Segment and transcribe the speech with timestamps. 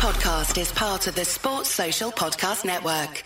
[0.00, 3.22] podcast is part of the Sports Social Podcast Network.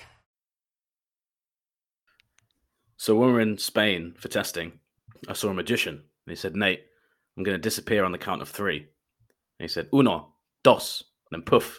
[2.97, 4.81] So when we were in Spain for testing,
[5.29, 5.95] I saw a magician.
[5.95, 6.81] And he said, Nate,
[7.37, 8.79] I'm going to disappear on the count of three.
[8.79, 8.89] And
[9.61, 10.35] he said, uno,
[10.65, 11.79] dos, and then poof,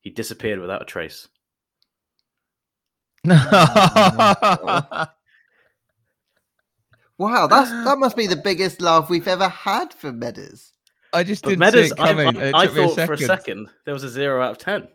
[0.00, 1.28] he disappeared without a trace.
[7.18, 7.84] Wow, that's ah.
[7.84, 10.72] that must be the biggest laugh we've ever had from Meadows.
[11.12, 12.26] I just But didn't Meadows, see it I, coming.
[12.26, 13.26] I- and it I took me thought for a second.
[13.26, 14.88] second there was a zero out of 10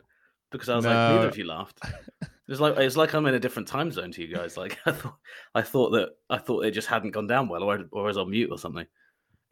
[0.51, 1.79] because I was like, neither of you laughed.
[2.21, 4.55] It was like it's like I'm in a different time zone to you guys.
[4.57, 5.17] Like I thought,
[5.53, 8.17] I thought that I thought it just hadn't gone down well, or, or I was
[8.17, 8.85] on mute or something.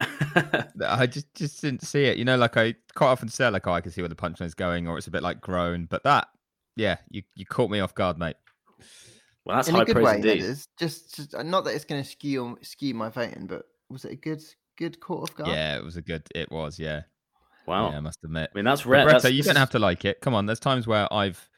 [0.00, 2.16] I just just didn't see it.
[2.16, 4.54] You know, like I quite often say, like, oh, I can see where the punchline's
[4.54, 5.86] going, or it's a bit like grown.
[5.86, 6.28] But that,
[6.76, 8.36] yeah, you you caught me off guard, mate.
[9.44, 10.40] well, that's In high a good praise way, indeed.
[10.78, 14.16] Just, just not that it's going to skew skew my voting, but was it a
[14.16, 14.42] good
[14.76, 15.50] good caught off guard?
[15.50, 16.22] Yeah, it was a good.
[16.34, 17.02] It was, yeah.
[17.66, 18.50] Wow, Yeah, I must admit.
[18.54, 19.04] I mean that's rare.
[19.04, 20.20] Greta, That's, you this don't have to like it.
[20.20, 21.48] Come on, there's times where I've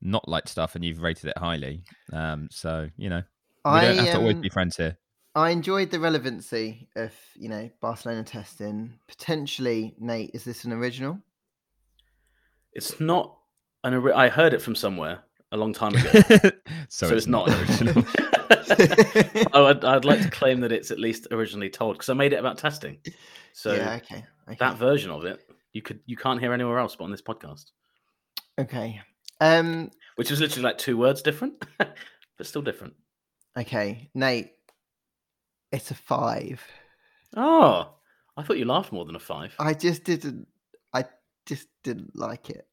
[0.00, 1.84] not liked stuff and you've rated it highly.
[2.12, 3.22] Um, so you know,
[3.64, 4.98] we I don't have to always um, be friends here.
[5.34, 8.94] I enjoyed the relevancy of you know Barcelona testing.
[9.08, 11.18] Potentially, Nate, is this an original?
[12.72, 13.36] It's not
[13.84, 13.94] an.
[13.94, 15.20] ori- I heard it from somewhere
[15.52, 16.10] a long time ago,
[16.88, 18.04] so, so, it's, not an original.
[19.52, 22.32] oh, I'd, I'd like to claim that it's at least originally told because I made
[22.32, 22.98] it about testing.
[23.52, 25.40] So yeah, okay, okay, that version of it,
[25.72, 27.66] you could you can't hear anywhere else but on this podcast,
[28.58, 29.00] okay.
[29.40, 31.96] Um, which is literally like two words different, but
[32.46, 32.94] still different.
[33.58, 34.52] okay, Nate,
[35.72, 36.62] it's a five.
[37.36, 37.94] Oh,
[38.36, 39.54] I thought you laughed more than a five.
[39.58, 40.46] I just didn't.
[40.94, 41.04] I
[41.46, 42.66] just didn't like it.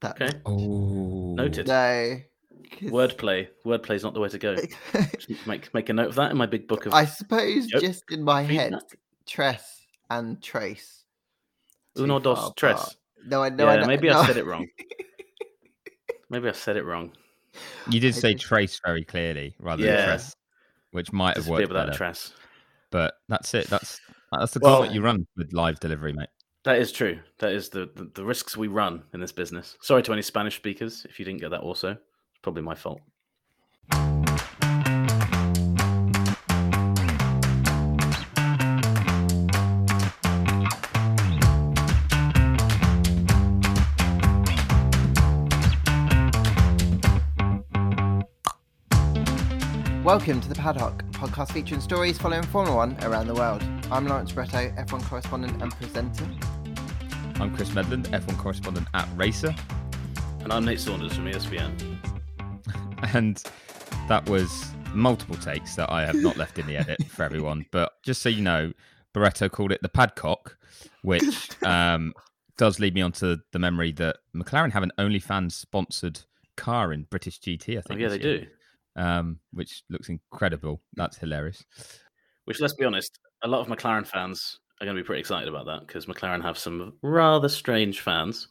[0.00, 1.66] That Okay, Oh, Noted.
[1.68, 2.16] no.
[2.70, 3.48] 'Cause- wordplay.
[3.64, 4.56] Wordplay is not the way to go.
[5.46, 6.94] Make make a note of that in my big book of.
[6.94, 7.80] I suppose Yep.
[7.82, 8.98] just in my head, feedback.
[9.26, 11.04] Tress and Trace.
[11.98, 12.96] Uno dos far tres.
[13.26, 13.66] No, I know.
[13.66, 14.18] I know, maybe no.
[14.20, 14.68] I said it wrong.
[16.28, 17.12] Maybe I said it wrong.
[17.88, 19.96] You did I say just- trace very clearly rather Yeah.
[19.96, 20.36] than tress,
[20.90, 21.92] which might have Disappear worked without better.
[21.92, 22.32] a tress.
[22.90, 23.68] But that's it.
[23.68, 24.00] That's
[24.32, 26.28] that's the Well- gauntlet you run with live delivery, mate.
[26.64, 27.20] That is true.
[27.38, 29.76] That is the, the, the risks we run in this business.
[29.82, 31.96] Sorry to any Spanish speakers if you didn't get that also.
[32.36, 33.00] It's probably my fault.
[50.04, 53.62] Welcome to the Paddock podcast featuring stories following Formula One around the world.
[53.90, 56.28] I'm Lawrence Barretto, F1 correspondent and presenter.
[57.40, 59.54] I'm Chris Medland, F1 correspondent at Racer,
[60.40, 62.15] And I'm Nate Saunders from ESPN.
[63.14, 63.42] and
[64.08, 67.66] that was multiple takes that I have not left in the edit for everyone.
[67.72, 68.72] But just so you know,
[69.14, 70.56] Barretto called it the Padcock,
[71.02, 72.14] which um,
[72.56, 76.20] does lead me onto the memory that McLaren have an OnlyFans sponsored
[76.56, 77.74] car in British GT.
[77.74, 78.00] I Oh, think.
[78.00, 78.46] yeah, they year, do.
[79.02, 80.80] Um, which looks incredible.
[80.94, 81.64] That's hilarious.
[82.46, 85.48] Which, let's be honest, a lot of McLaren fans are going to be pretty excited
[85.48, 88.48] about that because McLaren have some rather strange fans.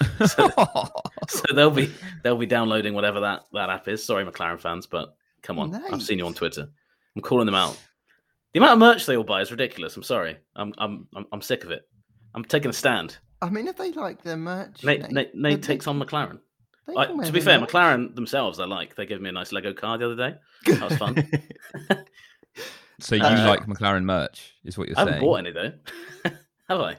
[0.26, 0.50] So,
[1.28, 4.04] so they'll be they'll be downloading whatever that, that app is.
[4.04, 6.68] Sorry, McLaren fans, but come on, I've seen you on Twitter.
[7.16, 7.78] I'm calling them out.
[8.52, 9.96] The amount of merch they all buy is ridiculous.
[9.96, 10.36] I'm sorry.
[10.56, 11.88] I'm I'm I'm, I'm sick of it.
[12.34, 13.18] I'm taking a stand.
[13.40, 16.00] I mean, if they like their merch, Nate, Nate, Nate, then Nate they takes on
[16.00, 16.40] McLaren.
[16.96, 17.70] I, to be fair, merch.
[17.70, 18.94] McLaren themselves, I like.
[18.96, 20.36] They gave me a nice Lego car the other day.
[20.66, 21.30] That was fun.
[23.00, 25.08] So you Uh, like McLaren merch, is what you're saying?
[25.08, 25.72] I haven't bought any though,
[26.68, 26.96] have I?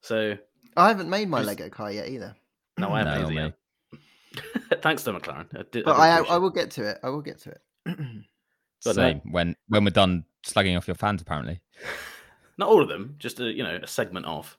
[0.00, 0.36] So
[0.76, 2.34] I haven't made my Lego car yet either,
[2.78, 3.52] no, I haven't No, either mate.
[4.72, 4.82] yet.
[4.82, 5.46] Thanks to McLaren.
[5.58, 6.98] I did, but I, I, I, will get to it.
[7.02, 7.60] I will get to it.
[8.84, 9.02] But no.
[9.02, 9.20] Same.
[9.30, 11.60] When when we're done slugging off your fans, apparently.
[12.58, 14.58] Not all of them, just a you know a segment of.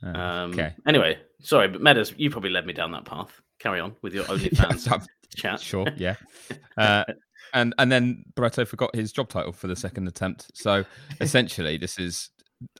[0.00, 0.74] Uh, Um, okay.
[0.86, 3.40] Anyway, sorry, but Meadows, you probably led me down that path.
[3.58, 4.98] Carry on with your OnlyFans Yeah,
[5.34, 5.60] chat.
[5.60, 6.14] Sure, yeah.
[6.76, 7.02] Uh,
[7.52, 10.56] and and then Barretto forgot his job title for the second attempt.
[10.56, 10.84] So
[11.20, 12.30] essentially, this is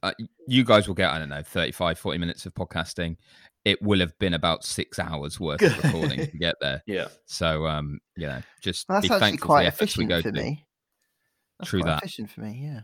[0.03, 0.12] uh,
[0.49, 3.17] you guys will get I don't know 35, 40 minutes of podcasting.
[3.65, 6.82] It will have been about six hours worth of recording to get there.
[6.87, 10.32] Yeah, So um, you know, just That's be actually quite efficient for to.
[10.32, 10.64] me.
[11.59, 11.99] That's True quite that.
[12.03, 12.61] efficient for me.
[12.62, 12.81] Yeah.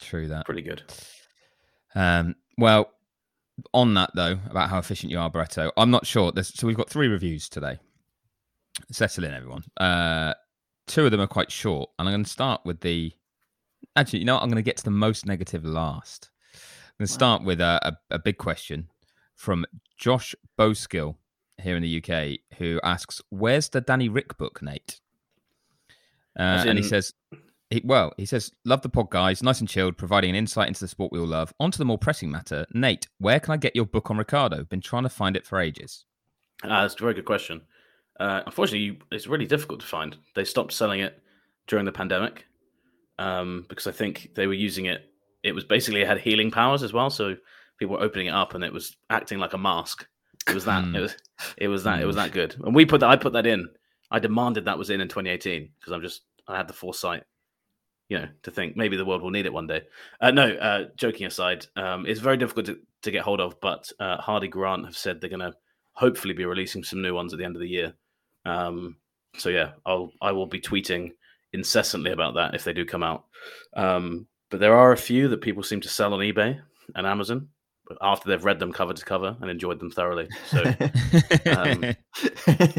[0.00, 0.44] True that.
[0.44, 0.82] pretty good.
[1.94, 2.90] Um, well,
[3.72, 6.32] on that though, about how efficient you are, Barretto, I'm not sure.
[6.32, 7.78] There's, so we've got three reviews today.
[8.90, 9.62] Settle in, everyone.
[9.78, 10.34] Uh,
[10.86, 13.12] two of them are quite short, and I'm going to start with the.
[13.96, 14.42] Actually, you know, what?
[14.42, 16.30] I'm going to get to the most negative last.
[16.54, 16.60] I'm
[16.98, 18.88] going to start with a, a, a big question
[19.36, 19.64] from
[19.96, 21.16] Josh Boskill
[21.60, 25.00] here in the UK, who asks, "Where's the Danny Rick book, Nate?"
[26.38, 27.14] Uh, As and he says,
[27.70, 29.42] he, well, he says, "Love the pod, guys.
[29.42, 31.84] Nice and chilled, providing an insight into the sport we all love." On to the
[31.84, 33.08] more pressing matter, Nate.
[33.18, 34.64] Where can I get your book on Ricciardo?
[34.64, 36.04] Been trying to find it for ages.
[36.62, 37.62] Uh, that's a very good question.
[38.18, 40.16] Uh, unfortunately, you, it's really difficult to find.
[40.34, 41.20] They stopped selling it
[41.66, 42.46] during the pandemic
[43.18, 45.10] um, because I think they were using it.
[45.42, 47.36] It was basically it had healing powers as well, so
[47.78, 50.06] people were opening it up and it was acting like a mask.
[50.48, 50.84] It was that.
[50.84, 50.96] Hmm.
[50.96, 51.16] it was.
[51.56, 52.00] It was that.
[52.00, 52.54] It was that good.
[52.64, 53.10] And we put that.
[53.10, 53.68] I put that in.
[54.10, 56.22] I demanded that was in in 2018 because I'm just.
[56.46, 57.22] I had the foresight,
[58.10, 59.82] you know, to think maybe the world will need it one day.
[60.20, 63.58] Uh, no, uh, joking aside, um, it's very difficult to, to get hold of.
[63.62, 65.54] But uh, Hardie Grant have said they're going to
[65.94, 67.94] hopefully be releasing some new ones at the end of the year.
[68.44, 68.96] Um,
[69.38, 71.12] so yeah, I'll I will be tweeting
[71.54, 73.24] incessantly about that if they do come out.
[73.76, 76.60] Um, but there are a few that people seem to sell on eBay
[76.94, 77.48] and Amazon
[78.02, 80.28] after they've read them cover to cover and enjoyed them thoroughly.
[80.50, 80.62] So
[81.46, 81.82] Um,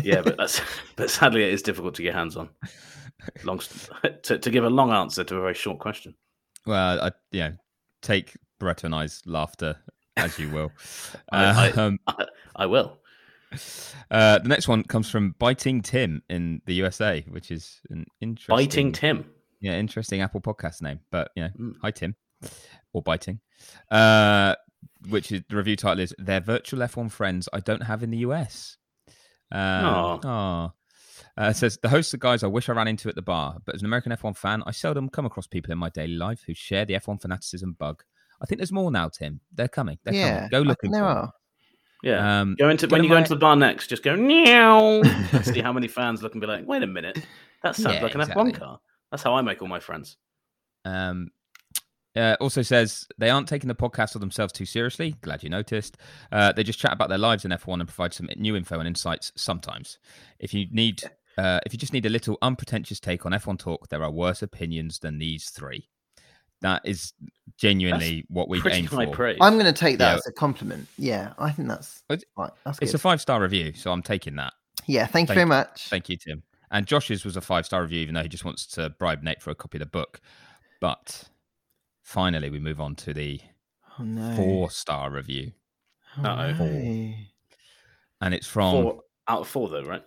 [0.04, 0.62] yeah, but that's
[0.96, 2.50] but sadly it is difficult to get hands on.
[3.44, 3.60] Long
[4.24, 6.16] to, to give a long answer to a very short question.
[6.66, 7.52] well, I, yeah,
[8.02, 9.78] take Brett and I's laughter
[10.18, 10.72] as you will.
[11.32, 12.26] I- I- um, I,
[12.56, 12.98] I will.
[14.12, 18.56] Uh, the next one comes from Biting Tim in the USA, which is an interesting
[18.56, 19.26] Biting Tim.
[19.62, 21.00] Yeah, interesting Apple podcast name.
[21.12, 21.74] But you know, Mm.
[21.82, 22.16] hi Tim,
[22.94, 23.40] or biting.
[23.90, 24.56] Uh,
[25.10, 28.18] which is the review title is "They're virtual F1 friends I don't have in the
[28.20, 28.78] US."
[29.52, 30.20] Um, Aw.
[30.24, 30.72] aw.
[31.38, 33.58] Uh, it says the host of guys I wish I ran into at the bar,
[33.66, 36.44] but as an American F1 fan, I seldom come across people in my daily life
[36.46, 38.04] who share the F1 fanaticism bug.
[38.42, 39.40] I think there's more now, Tim.
[39.54, 39.98] They're coming.
[40.04, 40.50] They're yeah, coming.
[40.50, 40.92] Go I think looking.
[40.92, 41.18] there for 'em.
[41.18, 41.32] are.
[42.06, 42.42] Yeah.
[42.42, 45.02] Um, go into when you go my- into the bar next, just go meow.
[45.42, 47.18] See how many fans look and be like, wait a minute,
[47.64, 48.52] that sounds Yeah, like an exactly.
[48.54, 48.80] F1 car.
[49.12, 50.16] That's how I make all my friends.
[50.86, 51.32] Um,
[52.16, 55.16] uh, also says they aren't taking the podcast or themselves too seriously.
[55.22, 55.98] Glad you noticed.
[56.32, 58.88] Uh, they just chat about their lives in F1 and provide some new info and
[58.88, 59.98] insights sometimes.
[60.40, 61.04] If you need,
[61.38, 64.42] uh, if you just need a little unpretentious take on F1 talk, there are worse
[64.44, 65.90] opinions than these three.
[66.62, 67.14] That is
[67.58, 69.12] genuinely what we Pretty aim high for.
[69.14, 69.38] praise.
[69.42, 70.16] I'm going to take that Yeah.
[70.18, 70.88] as a compliment.
[70.98, 72.52] Yeah, I think that's It's- right.
[72.66, 72.98] That's It's good.
[72.98, 74.54] a five star review, so I'm taking that.
[74.86, 75.88] yeah, thank you very much.
[75.90, 76.44] Thank you, Tim.
[76.72, 79.42] And Josh's was a five star review, even though he just wants to bribe Nate
[79.42, 80.20] for a copy of the book.
[80.82, 81.30] But
[82.02, 83.40] finally, we move on to the
[84.00, 84.36] oh no.
[84.36, 85.54] four star review.
[86.18, 86.52] Oh, Uh-oh.
[86.54, 87.14] no.
[88.22, 90.04] and it's from Four out of four, though, right?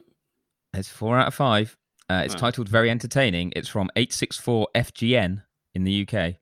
[0.75, 1.77] it's four out of five.
[2.11, 2.39] Uh, it's Oh.
[2.39, 5.43] titled "Very Entertaining." It's from eight six four FGN
[5.75, 6.39] in the UK,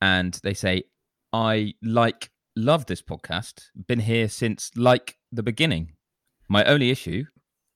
[0.00, 0.84] and they say,
[1.32, 3.64] "I like love this podcast.
[3.86, 5.92] Been here since like the beginning.
[6.48, 7.24] My only issue,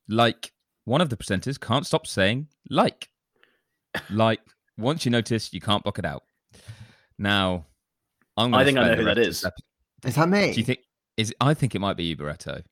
[0.09, 0.53] like
[0.85, 3.09] one of the presenters can't stop saying like,
[4.11, 4.41] like
[4.77, 6.23] once you notice, you can't block it out."
[7.19, 7.67] Now,
[8.37, 8.55] I'm.
[8.55, 9.27] I gonna think I know who that is.
[9.27, 9.41] rest is.
[9.41, 10.53] this epi- Is that me?
[10.53, 10.81] Do you think?
[11.17, 12.63] Is I think it might be you, Barretto.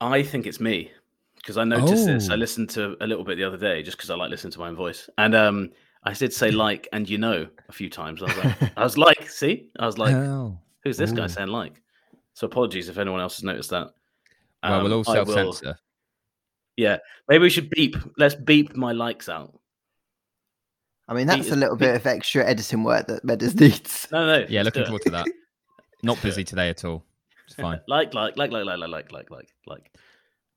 [0.00, 0.90] I think it's me
[1.36, 2.30] because I noticed this.
[2.30, 2.36] I Oh.
[2.36, 4.68] listened to a little bit the other day just because I like listening to my
[4.68, 5.70] own voice, and um,
[6.04, 8.22] I did say like and you know a few times.
[8.22, 10.58] I was like, I was like, see, I was like, oh.
[10.82, 11.80] who's this guy saying like?
[12.34, 13.88] So apologies if anyone else has noticed that.
[14.62, 15.78] Well, we'll Um, all I will- self censor.
[16.76, 16.96] Yeah,
[17.28, 17.94] maybe we should beep.
[18.18, 19.58] Let's beep my likes out.
[21.06, 24.08] I mean, that's Pete a is- little bit of extra editing work that Meadows needs.
[24.10, 24.46] No, no.
[24.48, 25.26] Yeah, looking forward to that.
[26.02, 27.04] Not busy today at all.
[27.46, 27.80] It's fine.
[27.86, 29.92] like, like, like, like, like, like, like, like, like, like.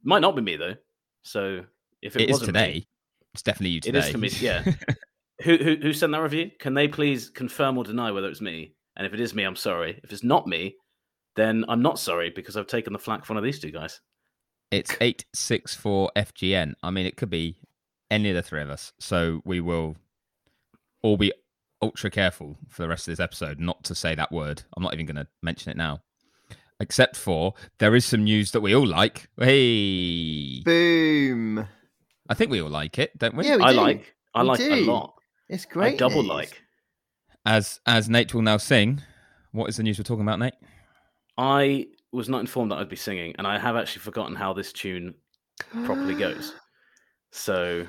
[0.03, 0.75] Might not be me though.
[1.23, 1.63] So
[2.01, 2.87] if it, it is wasn't me- today.
[3.33, 3.99] It's definitely you today.
[3.99, 4.63] is for me, yeah.
[5.43, 6.51] Who, who who sent that review?
[6.59, 8.73] Can they please confirm or deny whether it's me?
[8.95, 9.99] And if it is me, I'm sorry.
[10.03, 10.75] If it's not me,
[11.35, 13.99] then I'm not sorry because I've taken the flack for one of these two guys.
[14.71, 16.73] it's eight six four FGN.
[16.81, 17.57] I mean, it could be
[18.09, 18.93] any of the three of us.
[18.99, 19.95] So we will
[21.03, 21.31] all be
[21.81, 24.63] ultra careful for the rest of this episode not to say that word.
[24.75, 26.01] I'm not even going to mention it now.
[26.79, 29.29] Except for there is some news that we all like.
[29.39, 31.67] Hey, Boom.
[32.29, 33.45] I think we all like it, don't we?
[33.47, 33.77] Yeah, we I do.
[33.77, 34.85] like I We like a do.
[34.85, 35.13] lot.
[35.49, 35.93] It's great.
[35.93, 36.29] I double news.
[36.29, 36.61] like.
[37.45, 39.01] As as Nate will now sing.
[39.51, 40.53] What is the news we're talking about, Nate?
[41.37, 44.73] I was not informed that I'd be singing, and I have actually forgotten how this
[44.73, 45.13] tune
[45.85, 46.53] properly goes.
[47.33, 47.85] So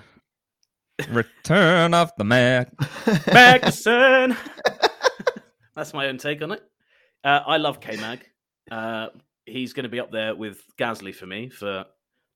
[1.11, 2.77] Return of the Mac.
[2.77, 4.37] Magnussen.
[5.77, 6.63] That's my own take on it.
[7.25, 8.21] Uh, I love K Mag.
[8.71, 9.09] Uh,
[9.47, 11.85] he's going to be up there with Gasly for me for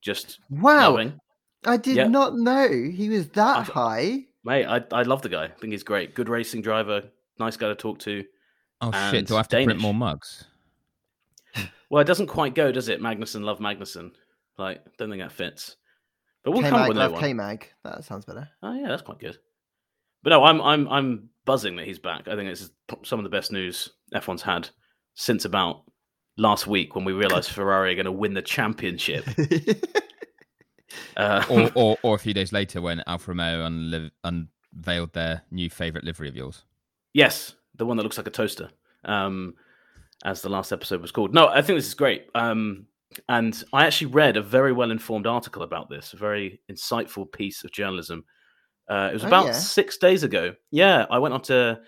[0.00, 0.90] just wow.
[0.92, 1.18] knowing.
[1.66, 2.06] I did Yeah.
[2.06, 4.26] not know he was that I've- high.
[4.44, 5.44] Mate, I, I love the guy.
[5.44, 6.14] I think he's great.
[6.14, 7.02] Good racing driver.
[7.38, 8.24] Nice guy to talk to.
[8.80, 9.26] Oh And shit!
[9.26, 10.44] Do I have to print more mugs?
[11.90, 13.02] Well, it doesn't quite go, does it?
[13.02, 14.12] Magnussen, love Magnussen.
[14.56, 15.76] Like, don't think that fits.
[16.42, 17.22] But we'll come up K-Mag, with a love new one.
[17.22, 17.68] K-Mag.
[17.84, 18.48] That sounds better.
[18.62, 19.36] Oh yeah, that's quite good.
[20.22, 22.28] But no, I'm I'm I'm buzzing that he's back.
[22.28, 22.70] I think this is
[23.04, 24.70] some of the best news F1's had
[25.14, 25.82] since about
[26.38, 29.26] last week when we realised Ferrari are going to win the championship.
[31.16, 35.68] Uh, or, or or a few days later when Alfa Romeo unli- unveiled their new
[35.70, 36.64] favorite livery of yours.
[37.14, 38.70] Yes, the one that looks like a toaster,
[39.04, 39.54] um,
[40.24, 41.34] as the last episode was called.
[41.34, 42.26] No, I think this is great.
[42.34, 42.86] Um,
[43.28, 47.62] and I actually read a very well informed article about this, a very insightful piece
[47.64, 48.24] of journalism.
[48.88, 49.52] Uh, it was Oh, about yeah?
[49.52, 50.54] six days ago.
[50.70, 51.78] Yeah, I went onto a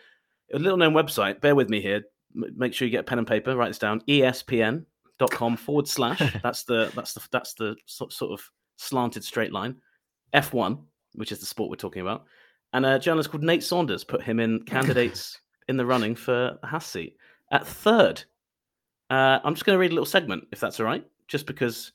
[0.53, 1.41] little known website.
[1.41, 2.03] Bear with me here.
[2.37, 3.57] M- make sure you get a pen and paper.
[3.57, 4.03] Write this down.
[4.07, 6.21] ESPN.com forward slash.
[6.43, 9.77] That's the that's the that's the sort sort of slanted straight line.
[10.35, 10.79] F1,
[11.15, 12.25] which is the sport we're talking about,
[12.73, 16.67] and a journalist called Nate Saunders put him in candidates in the running for a
[16.67, 17.17] Haas seat
[17.53, 18.23] at third.
[19.11, 21.93] Uh, I'm just going to read a little segment, if that's all right, just because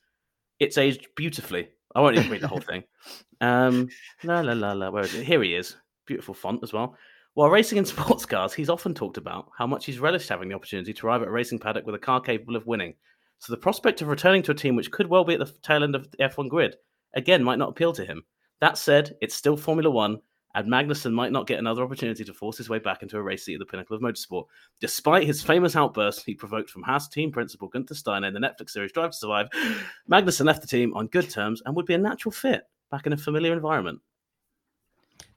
[0.60, 1.70] it's aged beautifully.
[1.96, 2.84] I won't even read the whole thing.
[3.42, 3.88] Um,
[4.26, 4.90] la la la la.
[4.90, 5.26] Where is it?
[5.26, 5.78] Here he is.
[6.06, 6.98] Beautiful font as well.
[7.36, 10.56] While racing in sports cars, he's often talked about how much he's relished having the
[10.56, 12.96] opportunity to arrive at a racing paddock with a car capable of winning.
[13.40, 15.84] So the prospect of returning to a team which could well be at the tail
[15.84, 16.76] end of the F1 grid
[17.16, 18.24] again might not appeal to him.
[18.60, 20.20] That said, it's still Formula One,
[20.56, 23.46] and Magnussen might not get another opportunity to force his way back into a race
[23.46, 24.46] seat at the pinnacle of motorsport.
[24.82, 28.72] Despite his famous outburst he provoked from Haas team principal Gunther Steiner in the Netflix
[28.72, 29.48] series Drive to Survive,
[30.12, 33.14] Magnussen left the team on good terms and would be a natural fit back in
[33.14, 34.00] a familiar environment.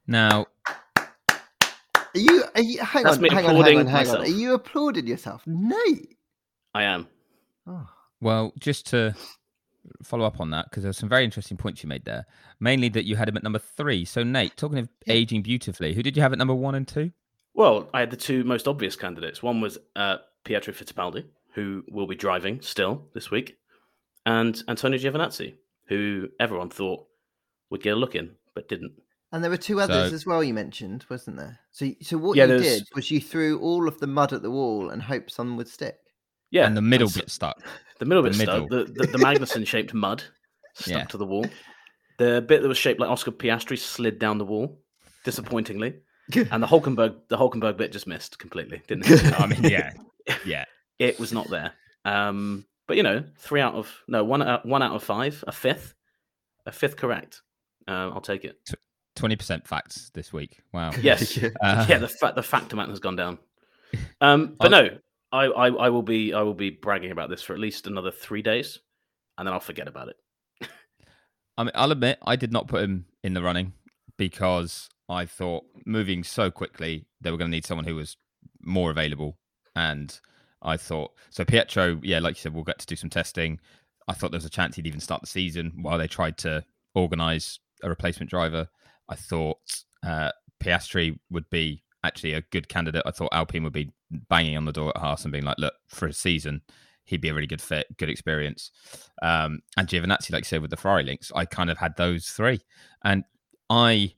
[0.07, 1.09] Now, Are
[2.15, 2.45] you?
[2.57, 4.17] Are you hang That's on, hang on, hang on, hang on.
[4.23, 5.81] Are you applauding yourself, No,
[6.75, 7.07] I am.
[7.67, 7.89] Oh.
[8.21, 9.15] well, just to
[10.03, 12.27] follow up on that, because there were some very interesting points you made there.
[12.61, 14.05] Mainly that you had him at number three.
[14.05, 15.15] So, Nate, talking of Yeah.
[15.15, 17.13] aging beautifully, who did you have at number one and two?
[17.55, 19.43] Well, I had the two most obvious candidates.
[19.43, 23.59] One was uh, Pietro Fittipaldi, who will be driving still this week,
[24.25, 25.55] and Antonio Giovinazzi,
[25.87, 27.07] who everyone thought
[27.71, 28.93] would get a look in, but didn't.
[29.33, 30.45] And there were two others So- as well.
[30.45, 31.59] You mentioned, wasn't there?
[31.71, 34.43] So, so what Yeah, you there's- did was you threw all of the mud at
[34.43, 35.99] the wall and hoped some would stick.
[36.53, 37.61] Yeah, and the middle bit stuck.
[37.99, 38.69] the middle the bit stuck.
[38.69, 38.95] The, middle.
[38.95, 40.23] the, the Magnussen shaped mud
[40.75, 41.05] stuck Yeah.
[41.07, 41.47] to the wall.
[42.19, 44.79] The bit that was shaped like Oscar Piastri slid down the wall,
[45.25, 45.95] disappointingly.
[46.51, 48.81] and the Hulkenberg, the Hulkenberg bit just missed completely.
[48.87, 49.41] Didn't it?
[49.41, 49.93] I mean, yeah,
[50.45, 50.65] yeah.
[51.01, 51.73] it was not there.
[52.05, 55.53] Um, but you know, three out of no one out one out of five, a
[55.53, 55.95] fifth,
[56.67, 57.43] a fifth correct.
[57.89, 58.59] Uh, I'll take it.
[59.17, 60.61] Twenty percent facts this week.
[60.73, 60.93] Wow.
[61.01, 61.99] Yes, Uh, yeah.
[61.99, 63.39] The fact the fact amount has gone down.
[64.21, 64.89] Um, but no,
[65.33, 68.11] I, I I will be I will be bragging about this for at least another
[68.11, 68.79] three days,
[69.39, 70.17] and then I'll forget about it.
[71.57, 73.73] I mean, I'll admit I did not put him in the running
[74.19, 78.17] because I thought moving so quickly they were going to need someone who was
[78.61, 79.39] more available,
[79.75, 80.19] and
[80.61, 81.45] I thought so.
[81.45, 83.59] Pietro, yeah, like you said, we'll get to do some testing.
[84.09, 86.65] I thought there was a chance he'd even start the season while they tried to
[86.95, 88.69] organise a replacement driver.
[89.09, 89.59] I thought
[90.05, 93.03] uh, Piastri would be actually a good candidate.
[93.07, 93.93] I thought Alpine would be
[94.29, 96.63] banging on the door at Haas and being like, look, for a season,
[97.05, 98.71] he'd be a really good fit, good experience.
[99.23, 102.27] Um, and Giovinazzi, like you said, with the Ferrari links, I kind of had those
[102.27, 102.61] three.
[103.05, 103.25] And
[103.71, 104.15] I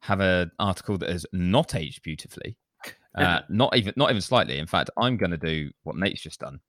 [0.00, 2.56] have an article that has not aged beautifully,
[3.16, 4.58] uh, not even not even slightly.
[4.58, 6.60] In fact, I'm going to do what Nate's just done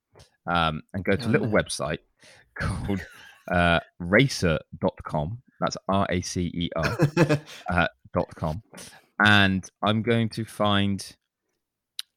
[0.47, 1.99] um, and go to a Oh, little website
[2.55, 3.05] called
[3.51, 5.41] uh, racer.com.
[5.59, 6.97] That's R A C E R
[7.69, 8.61] uh, dot com,
[9.23, 11.05] and I'm going to find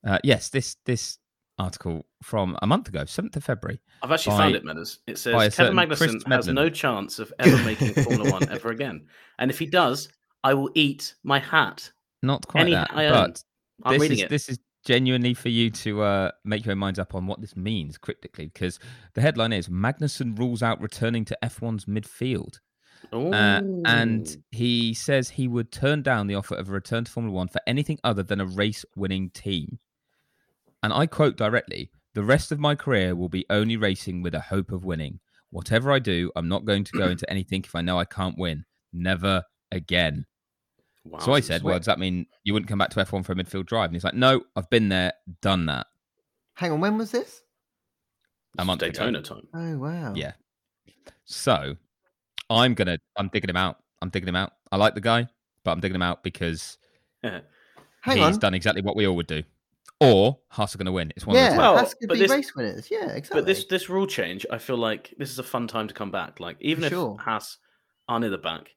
[0.07, 1.19] uh, yes this this
[1.59, 3.81] article from a month ago, seventh of February.
[4.03, 4.99] I've actually By- found it, Meadows.
[5.07, 9.07] It says Kevin Magnussen has no chance of ever making Formula One ever again,
[9.39, 10.09] and if he does,
[10.43, 11.91] I will eat my hat.
[12.23, 13.13] Not quite Any that, I own.
[13.13, 13.45] but
[13.85, 14.31] I'm this reading is it.
[14.31, 17.99] this is genuinely for you to uh, make your minds up on what this means
[17.99, 18.79] cryptically, because
[19.15, 22.59] the headline is Magnussen rules out returning to F1's midfield.
[23.13, 27.35] Uh, and he says he would turn down the offer of a return to Formula
[27.35, 29.79] One for anything other than a race winning team.
[30.83, 34.41] And I quote directly The rest of my career will be only racing with a
[34.41, 35.21] hope of winning.
[35.51, 38.39] Whatever I do, I'm not going to go into anything if I know I can't
[38.39, 38.65] win.
[38.93, 40.27] Never again.
[41.21, 41.45] So I Wowzers.
[41.45, 43.87] said, Well, does that mean you wouldn't come back to F1 for a midfield drive?
[43.87, 45.87] And he's like, No, I've been there, done that.
[46.55, 47.43] Hang on, when was this?
[48.59, 48.91] a month ago.
[48.91, 49.47] Daytona time.
[49.55, 50.13] Oh wow.
[50.15, 50.33] Yeah.
[51.25, 51.77] So
[52.51, 53.77] I'm gonna I'm digging him out.
[54.03, 54.53] I'm digging him out.
[54.73, 55.29] I like the guy,
[55.65, 56.77] but I'm digging him out because
[57.23, 57.43] Hang
[58.07, 58.39] he's on.
[58.39, 59.43] done exactly what we all would do.
[60.01, 61.13] Or Haas are gonna win.
[61.15, 61.59] It's one of Yeah, the.
[61.59, 62.91] Well, that's could but be this- race winners.
[62.91, 63.41] Yeah, exactly.
[63.43, 66.11] But this this rule change, I feel like this is a fun time to come
[66.11, 66.41] back.
[66.41, 67.19] Like even if sure.
[67.19, 67.59] Haas
[68.09, 68.75] are near the back,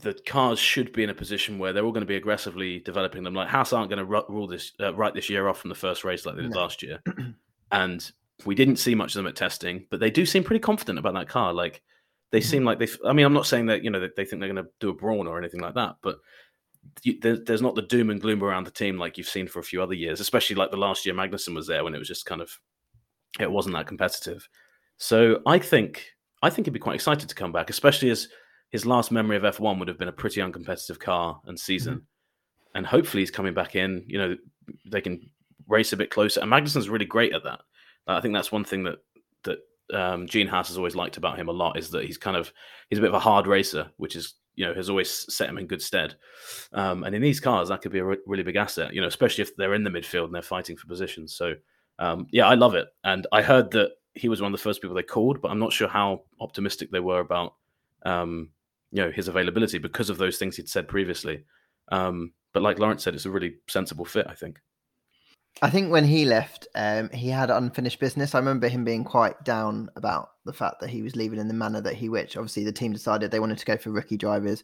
[0.00, 3.22] the cars should be in a position where they're all going to be aggressively developing
[3.24, 3.34] them.
[3.34, 5.74] Like Haas aren't going to ru- rule this uh, write this year off from the
[5.74, 6.60] first race like they did No.
[6.60, 7.02] last year,
[7.72, 8.10] and
[8.44, 9.86] we didn't see much of them at testing.
[9.90, 11.52] But they do seem pretty confident about that car.
[11.52, 11.82] Like
[12.30, 12.44] they Mhm.
[12.44, 12.88] seem like they.
[13.04, 14.90] I mean, I'm not saying that you know that they think they're going to do
[14.90, 16.18] a brawn or anything like that, but.
[17.20, 19.82] There's not the doom and gloom around the team like you've seen for a few
[19.82, 22.40] other years, especially like the last year Magnussen was there when it was just kind
[22.40, 22.50] of
[23.40, 24.48] it wasn't that competitive.
[24.96, 26.06] So I think
[26.42, 28.28] I think he'd be quite excited to come back, especially as
[28.70, 31.94] his last memory of F1 would have been a pretty uncompetitive car and season.
[31.94, 32.76] Mm-hmm.
[32.76, 34.04] And hopefully he's coming back in.
[34.08, 34.36] You know,
[34.90, 35.30] they can
[35.68, 36.40] race a bit closer.
[36.40, 37.60] And Magnussen's really great at that.
[38.06, 38.98] I think that's one thing that
[39.44, 39.58] that
[39.92, 42.52] um, Gene Haas has always liked about him a lot is that he's kind of
[42.88, 45.58] he's a bit of a hard racer, which is you know has always set him
[45.58, 46.14] in good stead.
[46.72, 48.94] Um, and in these cars, that could be a re- really big asset.
[48.94, 51.34] You know, especially if they're in the midfield and they're fighting for positions.
[51.34, 51.54] So
[51.98, 52.88] um, yeah, I love it.
[53.04, 55.58] And I heard that he was one of the first people they called, but I'm
[55.58, 57.54] not sure how optimistic they were about
[58.04, 58.50] um,
[58.92, 61.44] you know his availability because of those things he'd said previously.
[61.90, 64.60] Um, but like Lawrence said, it's a really sensible fit, I think.
[65.62, 68.34] I think when he left, um, he had unfinished business.
[68.34, 71.54] I remember him being quite down about the fact that he was leaving in the
[71.54, 74.62] manner that he which obviously the team decided they wanted to go for rookie drivers,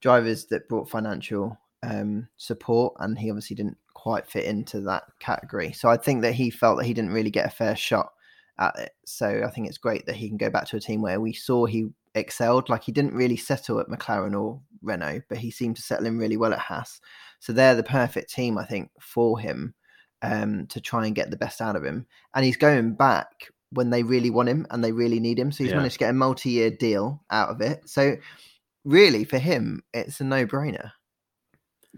[0.00, 5.72] drivers that brought financial um, support, and he obviously didn't quite fit into that category.
[5.72, 8.10] So I think that he felt that he didn't really get a fair shot
[8.58, 8.92] at it.
[9.04, 11.34] So I think it's great that he can go back to a team where we
[11.34, 12.68] saw he excelled.
[12.68, 16.18] Like he didn't really settle at McLaren or Renault, but he seemed to settle in
[16.18, 17.00] really well at Haas.
[17.38, 19.74] So they're the perfect team, I think, for him
[20.22, 22.06] um, to try and get the best out of him.
[22.34, 25.50] And he's going back when they really want him and they really need him.
[25.50, 25.78] So he's yeah.
[25.78, 27.88] managed to get a multi-year deal out of it.
[27.88, 28.16] So
[28.84, 30.92] really, for him, it's a no-brainer.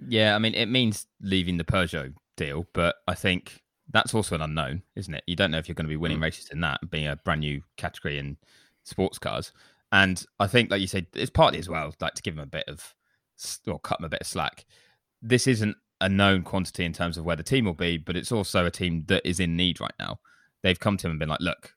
[0.09, 3.63] Yeah, I mean, it means leaving the Peugeot deal, but I think
[3.93, 5.23] that's also an unknown, isn't it?
[5.27, 6.23] You don't know if you're going to be winning mm.
[6.23, 8.37] races in that, being a brand new category in
[8.83, 9.53] sports cars.
[9.93, 12.47] And I think, like you said, it's partly as well, like to give him a
[12.47, 12.95] bit of,
[13.67, 14.65] or cut him a bit of slack.
[15.23, 18.31] This isn't a known quantity in terms of where the team will be, but it's
[18.31, 20.21] also a team that is in need right now.
[20.63, 21.73] They've come to him and been like, look,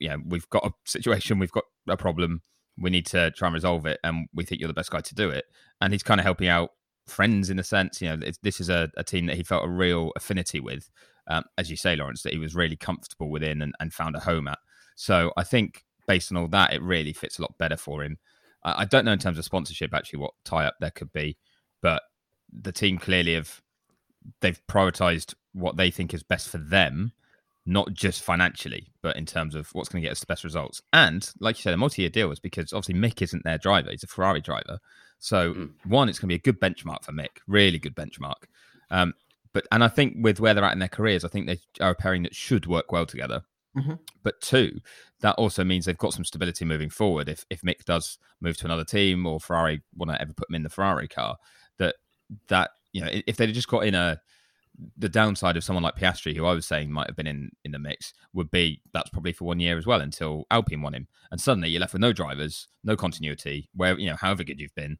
[0.00, 2.42] know, we've got a situation, we've got a problem,
[2.76, 5.14] we need to try and resolve it, and we think you're the best guy to
[5.14, 5.44] do it.
[5.80, 6.70] And he's kind of helping out
[7.06, 8.02] friends in a sense.
[8.02, 10.90] You know, this is a, a, team that he felt a real affinity with,
[11.28, 14.20] um, as you say, Lawrence, that he was really comfortable within and, and, found a
[14.20, 14.58] home at.
[14.96, 18.18] So I think based on all that, it really fits a lot better for him.
[18.64, 21.38] I, I don't know in terms of sponsorship actually what tie up there could be,
[21.82, 22.02] but
[22.52, 23.60] the team clearly have
[24.40, 27.12] they've prioritized what they think is best for them,
[27.66, 30.82] not just financially, but in terms of what's going to get us the best results.
[30.92, 34.04] And like you said, a multi-year deal is because obviously Mick isn't their driver; he's
[34.04, 34.78] a Ferrari driver.
[35.18, 35.70] So mm.
[35.84, 38.44] one, it's going to be a good benchmark for Mick, really good benchmark.
[38.90, 39.14] Um,
[39.52, 41.90] but and I think with where they're at in their careers, I think they are
[41.90, 43.42] a pairing that should work well together.
[43.76, 43.94] Mm-hmm.
[44.22, 44.80] But two,
[45.20, 47.28] that also means they've got some stability moving forward.
[47.28, 50.56] If if Mick does move to another team or Ferrari want to ever put him
[50.56, 51.36] in the Ferrari car,
[51.78, 51.96] that
[52.48, 54.20] that you know if they'd just got in a
[54.96, 57.72] the downside of someone like Piastri, who I was saying might have been in, in
[57.72, 61.08] the mix, would be that's probably for one year as well until Alpine won him,
[61.30, 64.74] and suddenly you're left with no drivers, no continuity, where you know however good you've
[64.74, 64.98] been,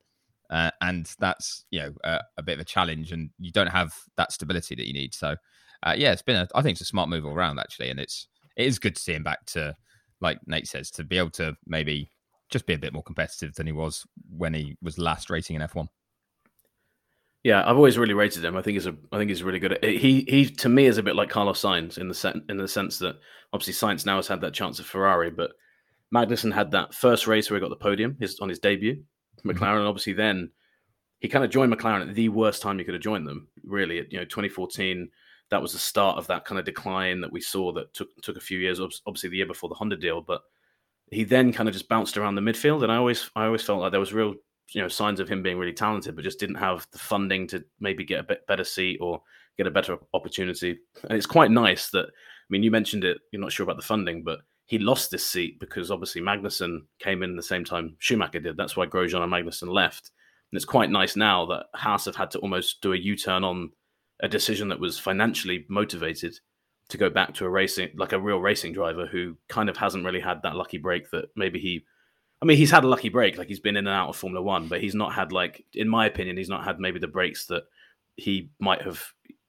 [0.51, 4.33] uh, and that's you know a, bit of a challenge, and you don't have that
[4.33, 5.15] stability that you need.
[5.15, 5.37] So
[5.83, 8.01] uh, yeah, it's been a, I think it's a smart move all around actually, and
[8.01, 9.75] it's it is good to see him back to
[10.21, 12.11] like Nate says to be able to maybe
[12.51, 14.05] just be a bit more competitive than he was
[14.37, 15.87] when he was last racing in F1.
[17.43, 18.57] Yeah, I've always really rated him.
[18.57, 19.73] I think he's a, I think he's really good.
[19.73, 22.59] At, he he to me is a bit like Carlos Sainz in the sen- in
[22.59, 23.17] the sense that
[23.53, 25.53] obviously Sainz now has had that chance at Ferrari, but
[26.15, 28.97] Magnussen had that first race where he got the podium his on his debut.
[28.97, 29.51] Mm-hmm.
[29.51, 29.87] McLaren, mm-hmm.
[29.87, 30.51] obviously, then
[31.21, 33.49] he kind of joined McLaren at the worst time you could have joined them.
[33.65, 35.09] Really, you know, 2014,
[35.51, 38.37] that was the start of that kind of decline that we saw that took took
[38.37, 38.81] a few years.
[38.81, 40.43] Obviously, the year before the Honda deal, but
[41.11, 43.81] he then kind of just bounced around the midfield, and I always I always felt
[43.81, 44.35] like there was real
[44.73, 47.65] you know signs of him being really talented, but just didn't have the funding to
[47.81, 49.23] maybe get a bit better seat or
[49.57, 50.79] get a better opportunity.
[51.05, 53.19] And it's quite nice that I mean, you mentioned it.
[53.31, 57.23] You're not sure about the funding, but he lost this seat because obviously Magnussen came
[57.23, 58.57] in the same time Schumacher did.
[58.57, 60.11] That's why Grosjean and Magnussen left.
[60.51, 63.71] And it's quite nice now that Haas have had to almost do a U-turn on
[64.21, 66.35] a decision that was financially motivated
[66.89, 70.05] to go back to a racing, like a real racing driver who kind of hasn't
[70.05, 71.85] really had that lucky break that maybe he
[72.43, 73.37] I mean, he's had a lucky break.
[73.37, 75.89] Like he's been in and out of Formula One, but he's not had like, in
[75.89, 77.65] my opinion, he's not had maybe the breaks that
[78.17, 79.03] he might have.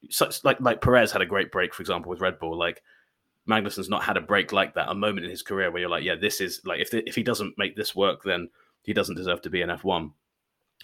[0.10, 2.58] Such like like Perez had a great break, for example, with Red Bull.
[2.58, 2.82] Like
[3.47, 6.04] Magnussen's not had a break like that, a moment in his career where you're like,
[6.04, 8.49] yeah, this is like if the, if he doesn't make this work, then
[8.84, 10.12] he doesn't deserve to be in F1.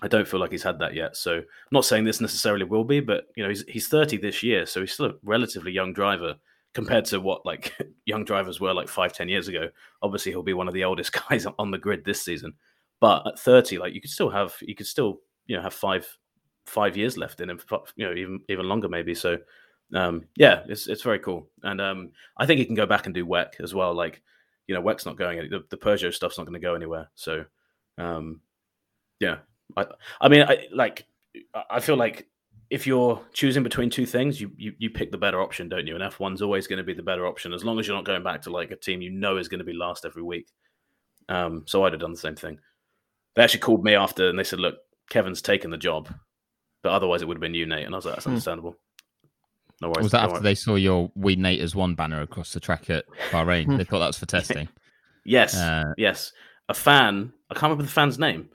[0.01, 1.17] I don't feel like he's had that yet.
[1.17, 4.43] So I'm not saying this necessarily will be, but you know, he's he's 30 this
[4.43, 6.35] year, so he's still a relatively young driver
[6.77, 7.73] compared to what like
[8.05, 9.67] young drivers were like five, ten years ago.
[10.03, 12.53] Obviously, he'll be one of the oldest guys on the grid this season.
[12.99, 16.07] But at 30, like you could still have, you could still, you know, have five,
[16.67, 17.59] five years left in him,
[17.95, 19.15] you know, even even longer maybe.
[19.15, 19.39] So,
[19.95, 23.15] um, yeah, it's it's very cool, and um, I think he can go back and
[23.15, 23.95] do WEC as well.
[23.95, 24.21] Like,
[24.67, 27.09] you know, WEC's not going, the, the Peugeot stuff's not going to go anywhere.
[27.15, 27.45] So,
[27.97, 28.41] um,
[29.19, 29.37] yeah,
[29.75, 29.85] I,
[30.21, 31.07] I mean, I like,
[31.71, 32.27] I feel like
[32.69, 35.95] if you're choosing between two things, you, you you pick the better option, don't you?
[35.95, 38.23] And F1's always going to be the better option as long as you're not going
[38.23, 40.47] back to like a team you know is going to be last every week.
[41.29, 42.59] Um, so I'd have done the same thing.
[43.35, 44.75] They actually called me after and they said, "Look,
[45.09, 46.09] Kevin's taken the job,
[46.83, 48.31] but otherwise it would have been you, Nate." And I was like, "That's Hmm.
[48.31, 48.75] understandable."
[49.81, 50.03] No worries.
[50.03, 50.43] Was that don't after worry.
[50.43, 53.77] they saw your We Nate as one banner across the track at Bahrain?
[53.77, 54.67] they thought that was for testing.
[55.23, 56.31] Yes, Uh, yes.
[56.69, 57.31] A fan.
[57.49, 58.49] I can't remember the fan's name,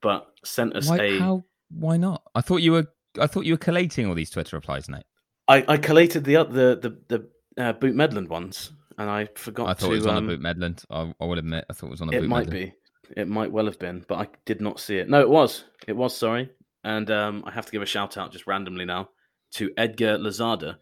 [0.00, 1.18] but sent us Why, a.
[1.18, 2.22] how, why not?
[2.34, 2.86] I thought you were.
[3.20, 5.04] I thought you were collating all these Twitter replies, Nate.
[5.48, 7.18] I, I collated the the the
[7.56, 9.92] the uh, Boot Medland ones, and I forgot I thought to.
[9.92, 10.84] it was on um, a Boot Medland.
[10.90, 12.50] I, I will admit, I thought it was on a It Boot might Medland.
[12.52, 12.72] be.
[13.16, 15.08] It might well have been, but I did not see it.
[15.08, 15.64] No, it was.
[15.86, 16.16] It was.
[16.16, 16.50] Sorry,
[16.84, 19.10] and um, I have to give a shout out just randomly now
[19.52, 20.76] to Edgar Lazada,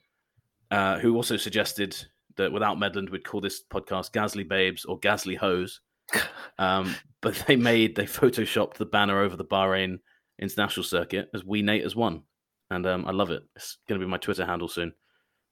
[0.70, 1.96] uh, who also suggested
[2.36, 5.80] that without Medland, we'd call this podcast Gasly Babes or Gasly Hose.
[6.58, 10.00] Um, but they made they photoshopped the banner over the Bahrain
[10.40, 12.22] International Circuit as We Nate as one,
[12.70, 13.42] and um, I love it.
[13.56, 14.92] It's going to be my Twitter handle soon.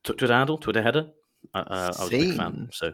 [0.05, 1.11] Tw- Twitter handle, Twitter header.
[1.55, 2.68] Uh, uh, I was a big fan.
[2.72, 2.92] So,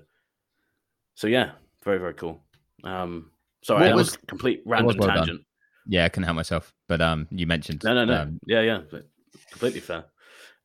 [1.14, 1.52] so yeah,
[1.84, 2.42] very very cool.
[2.82, 3.30] Um,
[3.62, 5.16] sorry, What that was, was- complete random well done.
[5.18, 5.40] tangent.
[5.86, 6.72] Yeah, I couldn't help myself.
[6.88, 8.22] But um, you mentioned No, no, no.
[8.22, 9.06] um, yeah, yeah, but
[9.50, 10.06] completely fair.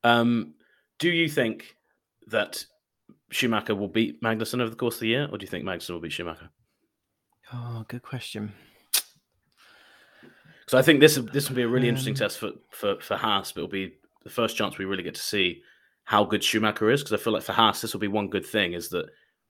[0.04, 0.54] Um,
[0.98, 1.76] do you think
[2.28, 2.63] that
[3.32, 5.92] Schumacher will beat Magnussen over the course of the year, or do you think Magnussen
[5.92, 6.50] will beat Schumacher?
[7.54, 8.54] Oh, good question.
[10.70, 13.18] So I think this this will be a really interesting Um, test for for for
[13.18, 15.64] Haas, but it'll be the first chance we really get to see
[16.04, 17.02] how good Schumacher is.
[17.02, 19.08] Because I feel like for Haas, this will be one good thing is that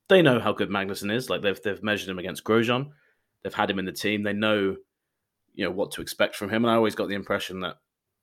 [0.08, 1.28] they know how good Magnussen is.
[1.28, 2.92] Like they've they've measured him against Grosjean,
[3.42, 4.22] they've had him in the team.
[4.22, 4.76] They know
[5.52, 6.64] you know what to expect from him.
[6.64, 7.76] And I always got the impression that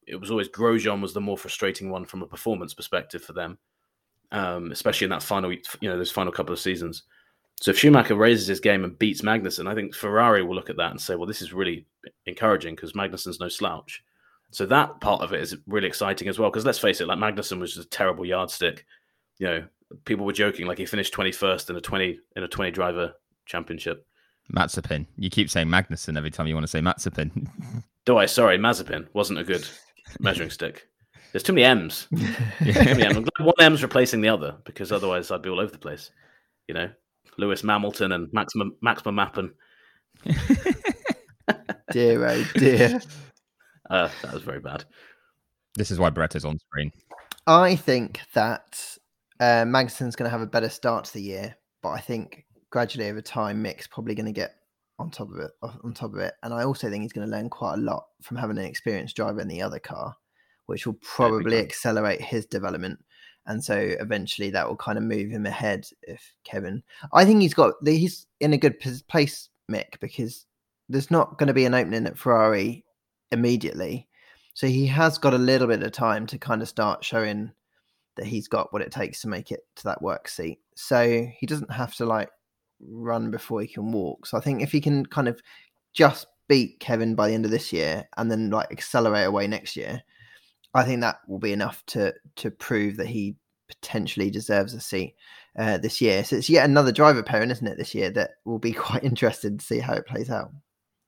[0.08, 3.60] it was always Grosjean was the more frustrating one from a performance perspective for them,
[4.32, 7.04] um, especially in that final you know those final couple of seasons.
[7.60, 10.78] So if Schumacher raises his game and beats Magnussen, I think Ferrari will look at
[10.78, 11.86] that and say, well, this is really
[12.26, 14.04] encouraging because Magnussen's no slouch.
[14.52, 16.50] So that part of it is really exciting as well.
[16.50, 18.86] Because let's face it, like Magnussen was just a terrible yardstick.
[19.40, 19.66] You know,
[20.06, 23.14] people were joking like he finished twenty first in a twenty in a twenty driver
[23.46, 24.06] championship.
[24.56, 25.06] Mazepin.
[25.18, 27.50] You keep saying Magnussen every time you want to say Mazepin.
[28.06, 28.26] Do I?
[28.26, 29.68] Sorry, Mazepin wasn't a good
[30.20, 30.88] measuring stick.
[31.34, 32.08] There's too many M's.
[32.12, 32.26] Too
[32.74, 33.18] many M's.
[33.18, 36.12] I'm glad one M's replacing the other because otherwise I'd be all over the place.
[36.70, 36.90] You know,
[37.38, 39.52] Lewis Hamilton and Maximum Maximum Mappen.
[41.92, 43.00] Dear, oh dear.
[43.90, 44.84] Uh, that was very bad.
[45.78, 46.92] this is why Barretto's on screen.
[47.48, 48.98] I think that
[49.40, 53.08] uh, Magnussen's going to have a better start to the year, but I think gradually
[53.10, 54.56] over time, Mick's probably going to get
[55.00, 55.52] on top of it.
[55.86, 58.04] On top of it, and I also think he's going to learn quite a lot
[58.22, 60.14] from having an experienced driver in the other car,
[60.66, 63.00] which will probably accelerate his development.
[63.48, 65.88] And so eventually, that will kind of move him ahead.
[66.04, 66.84] If Kevin,
[67.14, 70.46] I think he's got he's in a good place, Mick, because
[70.90, 72.86] there's not going to be an opening at Ferrari
[73.32, 74.08] immediately.
[74.54, 77.52] So he has got a little bit of time to kind of start showing
[78.16, 80.60] that he's got what it takes to make it to that work seat.
[80.76, 82.30] So he doesn't have to like
[82.80, 84.26] run before he can walk.
[84.26, 85.40] So I think if he can kind of
[85.94, 89.76] just beat Kevin by the end of this year and then like accelerate away next
[89.76, 90.02] year,
[90.78, 93.36] I think that will be enough to to prove that he
[93.68, 95.16] potentially deserves a seat
[95.58, 96.24] uh, this year.
[96.24, 99.60] So it's yet another driver pairing, isn't it, this year that will be quite interested
[99.60, 100.52] to see how it plays out.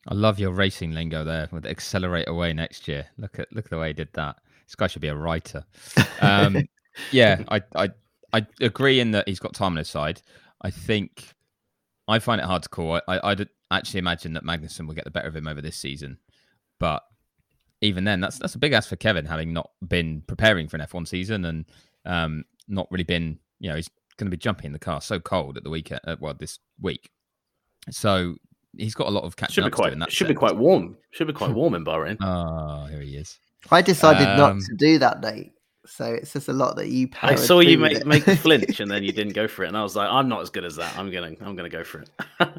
[0.07, 3.07] I love your racing lingo there with accelerate away next year.
[3.17, 4.37] Look at look at the way he did that.
[4.65, 5.63] This guy should be a writer.
[6.21, 6.63] Um,
[7.11, 7.89] yeah, I, I
[8.33, 10.21] I agree in that he's got time on his side.
[10.61, 11.33] I think
[12.07, 12.95] I find it hard to call.
[12.95, 15.77] I, I, I'd actually imagine that Magnussen will get the better of him over this
[15.77, 16.17] season,
[16.79, 17.03] but
[17.81, 20.85] even then, that's that's a big ask for Kevin, having not been preparing for an
[20.85, 21.65] F1 season and
[22.05, 23.39] um, not really been.
[23.59, 26.01] You know, he's going to be jumping in the car so cold at the weekend.
[26.05, 27.09] Uh, well, this week,
[27.89, 28.35] so
[28.77, 30.27] he's got a lot of catching Should be up to do quite in that should
[30.27, 30.97] be quite warm.
[31.11, 32.17] Should be quite warm in Bahrain.
[32.21, 33.37] Oh, here he is.
[33.71, 35.51] I decided not Um, to do that, Nate.
[35.85, 37.09] So it's just a lot that you.
[37.21, 39.77] I saw you make make the flinch and then you didn't go for it, and
[39.77, 40.97] I was like, I'm not as good as that.
[40.97, 42.09] I'm gonna I'm gonna go for it.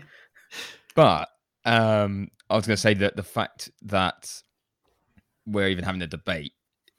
[0.94, 1.28] But
[1.64, 4.42] um, I was going to say that the fact that
[5.50, 6.52] we're even having a debate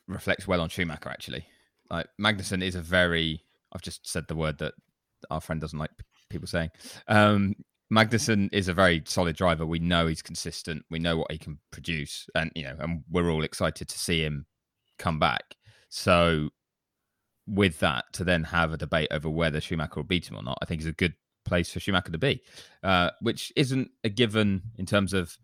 [0.08, 1.10] reflects well on Schumacher.
[1.10, 1.46] Actually,
[1.90, 3.44] like Magnussen is a very.
[3.74, 4.74] I've just said the word that
[5.30, 5.92] our friend doesn't like
[6.30, 6.70] people saying.
[7.08, 7.56] Um,
[7.92, 9.66] Magnussen is a very solid driver.
[9.66, 10.86] We know he's consistent.
[10.90, 14.24] We know what he can produce, and you know, and we're all excited to see
[14.24, 14.46] him
[14.98, 15.56] come back.
[15.90, 16.50] So,
[17.48, 20.58] with that, to then have a debate over whether Schumacher will beat him or not,
[20.62, 22.42] I think is a good place for Schumacher to be,
[22.84, 25.38] uh, which isn't a given in terms of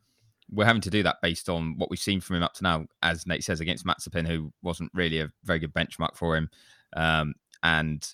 [0.52, 2.86] we're having to do that based on what we've seen from him up to now,
[3.04, 6.50] as Nate says, against Mazepin, who wasn't really a very good benchmark for him.
[6.96, 8.08] Um, and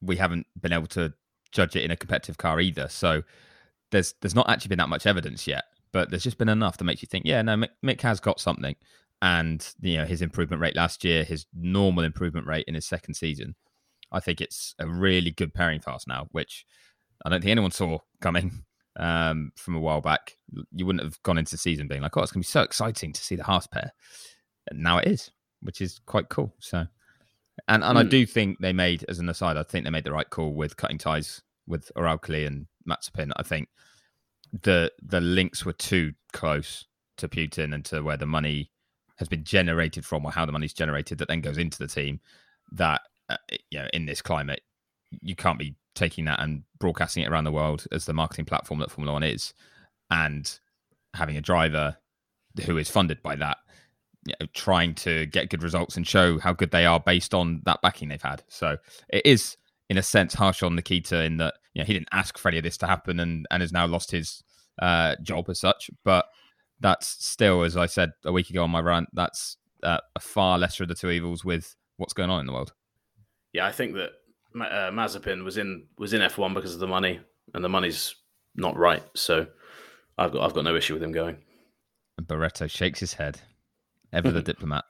[0.00, 1.12] we haven't been able to
[1.52, 2.88] judge it in a competitive car either.
[2.88, 3.22] So
[3.90, 6.84] there's there's not actually been that much evidence yet, but there's just been enough that
[6.84, 8.74] makes you think, yeah, no, Mick, Mick has got something.
[9.22, 13.14] And you know his improvement rate last year, his normal improvement rate in his second
[13.14, 13.54] season,
[14.12, 16.66] I think it's a really good pairing for us now, which
[17.24, 18.64] I don't think anyone saw coming
[18.96, 20.36] um, from a while back,
[20.72, 22.62] you wouldn't have gone into the season being like, "Oh, it's going to be so
[22.62, 23.92] exciting to see the Haas pair."
[24.68, 25.30] And now it is,
[25.62, 26.54] which is quite cool.
[26.58, 26.86] So,
[27.68, 28.00] and and mm.
[28.00, 28.08] I hmm.
[28.08, 30.76] do think they made, as an aside, I think they made the right call with
[30.76, 33.32] cutting ties with Uralkali and Mazepin.
[33.36, 33.68] I think
[34.62, 38.70] the the links were too close to Putin and to where the money
[39.16, 42.20] has been generated from, or how the money's generated that then goes into the team.
[42.72, 43.36] That uh,
[43.70, 44.62] you know, in this climate,
[45.20, 48.80] you can't be taking that and broadcasting it around the world as the marketing platform
[48.80, 49.54] that Formula One is,
[50.10, 50.58] and
[51.14, 51.96] having a driver
[52.64, 53.58] who is funded by that,
[54.26, 57.62] you know, trying to get good results and show how good they are based on
[57.64, 58.42] that backing they've had.
[58.48, 58.76] So
[59.08, 59.56] it is,
[59.88, 62.58] in a sense, harsh on Nikita in that you know, he didn't ask for any
[62.58, 64.42] of this to happen and and has now lost his
[64.80, 65.90] uh, job as such.
[66.04, 66.26] But
[66.80, 70.58] that's still, as I said a week ago on my rant, that's uh, a far
[70.58, 72.72] lesser of the two evils with what's going on in the world.
[73.52, 74.10] Yeah, I think that
[74.54, 77.20] uh, Mazepin was in was in F1 because of the money,
[77.54, 78.14] and the money's
[78.54, 79.02] not right.
[79.14, 79.46] So
[80.18, 81.38] I've got I've got no issue with him going.
[82.20, 83.40] Barretto shakes his head,
[84.12, 84.84] ever the diplomat.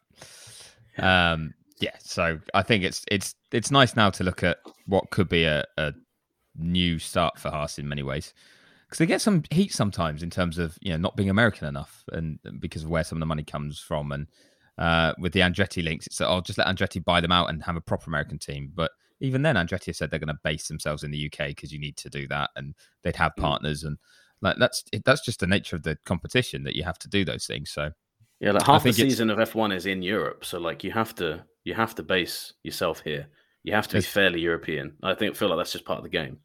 [0.98, 5.28] Um, yeah, so I think it's it's it's nice now to look at what could
[5.28, 5.92] be a, a
[6.56, 8.32] new start for Haas in many ways
[8.86, 12.04] because they get some heat sometimes in terms of you know not being American enough
[12.12, 14.28] and because of where some of the money comes from and
[14.78, 17.62] uh, with the Andretti links, it's I'll oh, just let Andretti buy them out and
[17.62, 21.02] have a proper American team, but even then, Andretti said they're going to base themselves
[21.02, 23.42] in the UK because you need to do that, and they'd have mm.
[23.42, 23.98] partners, and
[24.40, 27.46] like that's that's just the nature of the competition that you have to do those
[27.46, 27.70] things.
[27.70, 27.90] So
[28.40, 31.14] yeah, like half the season of F one is in Europe, so like you have
[31.16, 33.28] to you have to base yourself here.
[33.62, 34.94] You have to be fairly European.
[35.02, 36.38] I think feel like that's just part of the game.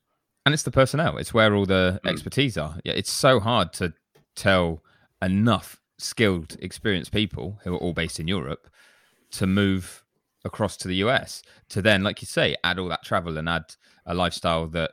[0.45, 1.17] And it's the personnel.
[1.17, 2.09] It's where all the mm.
[2.09, 2.77] expertise are.
[2.85, 3.93] Yeah, it's so hard to
[4.35, 4.83] tell
[5.21, 8.69] enough skilled, experienced people who are all based in Europe
[9.31, 10.03] to move
[10.45, 13.75] across to the US to then, like you say, add all that travel and add
[14.05, 14.91] a lifestyle that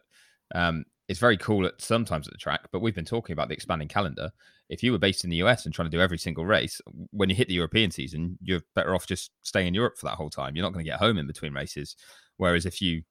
[0.54, 2.68] um, is very cool at sometimes at the track.
[2.72, 4.30] But we've been talking about the expanding calendar.
[4.68, 6.80] If you were based in the US and trying to do every single race,
[7.10, 10.16] when you hit the European season, you're better off just staying in Europe for that
[10.16, 10.56] whole time.
[10.56, 11.96] You're not going to get home in between races.
[12.36, 13.02] Whereas if you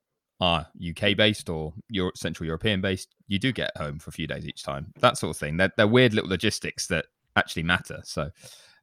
[0.41, 4.27] are UK based or Europe, Central European based, you do get home for a few
[4.27, 4.91] days each time.
[4.99, 5.55] That sort of thing.
[5.55, 7.05] They're, they're weird little logistics that
[7.37, 8.01] actually matter.
[8.03, 8.29] So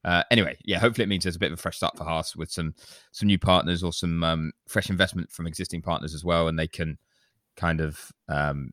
[0.03, 2.35] uh, anyway, yeah, hopefully it means there's a bit of a fresh start for Haas
[2.35, 2.73] with some
[3.11, 6.67] some new partners or some um, fresh investment from existing partners as well, and they
[6.67, 6.97] can
[7.55, 8.71] kind of um,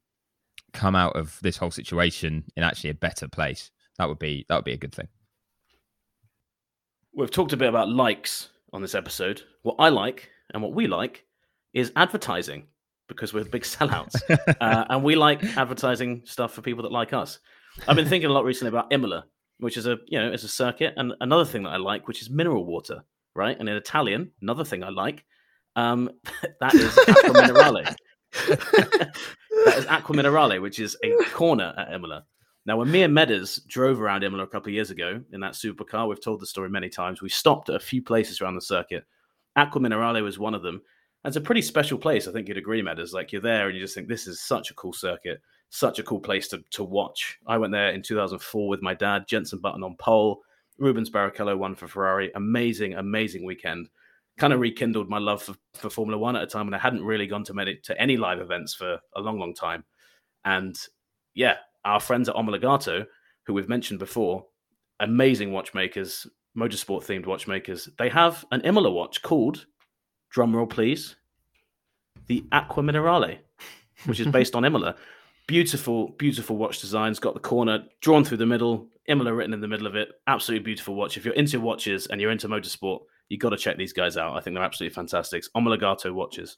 [0.72, 3.70] come out of this whole situation in actually a better place.
[3.98, 5.08] That would be that would be a good thing.
[7.14, 9.42] We've talked a bit about likes on this episode.
[9.62, 11.24] What I like and what we like
[11.74, 12.66] is advertising
[13.08, 14.20] because we're big sellouts,
[14.60, 17.38] uh, and we like advertising stuff for people that like us.
[17.86, 19.26] I've been thinking a lot recently about Imola
[19.60, 22.22] which is a you know is a circuit, and another thing that I like, which
[22.22, 23.02] is mineral water,
[23.34, 23.58] right?
[23.58, 25.24] And in Italian, another thing I like,
[25.76, 26.10] um,
[26.60, 27.84] that is acqua minerale.
[28.48, 32.24] that is acqua minerale, which is a corner at Imola.
[32.66, 35.54] Now, when me and Medders drove around Imola a couple of years ago in that
[35.54, 37.22] supercar, we've told the story many times.
[37.22, 39.04] We stopped at a few places around the circuit.
[39.56, 40.82] Acqua Minerale was one of them.
[41.24, 42.28] And it's a pretty special place.
[42.28, 43.12] I think you'd agree, Medders.
[43.12, 46.02] Like you're there and you just think this is such a cool circuit such a
[46.02, 47.38] cool place to, to watch.
[47.46, 50.42] I went there in 2004 with my dad, Jensen Button on pole,
[50.80, 52.32] Rubens Barrichello won for Ferrari.
[52.34, 53.88] Amazing, amazing weekend.
[54.38, 57.04] Kind of rekindled my love for, for Formula One at a time when I hadn't
[57.04, 59.84] really gone to many, to any live events for a long, long time.
[60.44, 60.76] And
[61.34, 63.06] yeah, our friends at Omologato,
[63.44, 64.46] who we've mentioned before,
[65.00, 67.88] amazing watchmakers, motorsport themed watchmakers.
[67.98, 69.66] They have an Imola watch called,
[70.34, 71.16] drumroll please,
[72.26, 73.38] the Acqua Minerale,
[74.06, 74.96] which is based on Imola.
[75.50, 77.18] Beautiful, beautiful watch designs.
[77.18, 80.10] Got the corner drawn through the middle, Imola written in the middle of it.
[80.28, 81.16] Absolutely beautiful watch.
[81.16, 84.36] If you're into watches and you're into motorsport, you've got to check these guys out.
[84.36, 85.42] I think they're absolutely fantastic.
[85.56, 86.56] Omologato watches.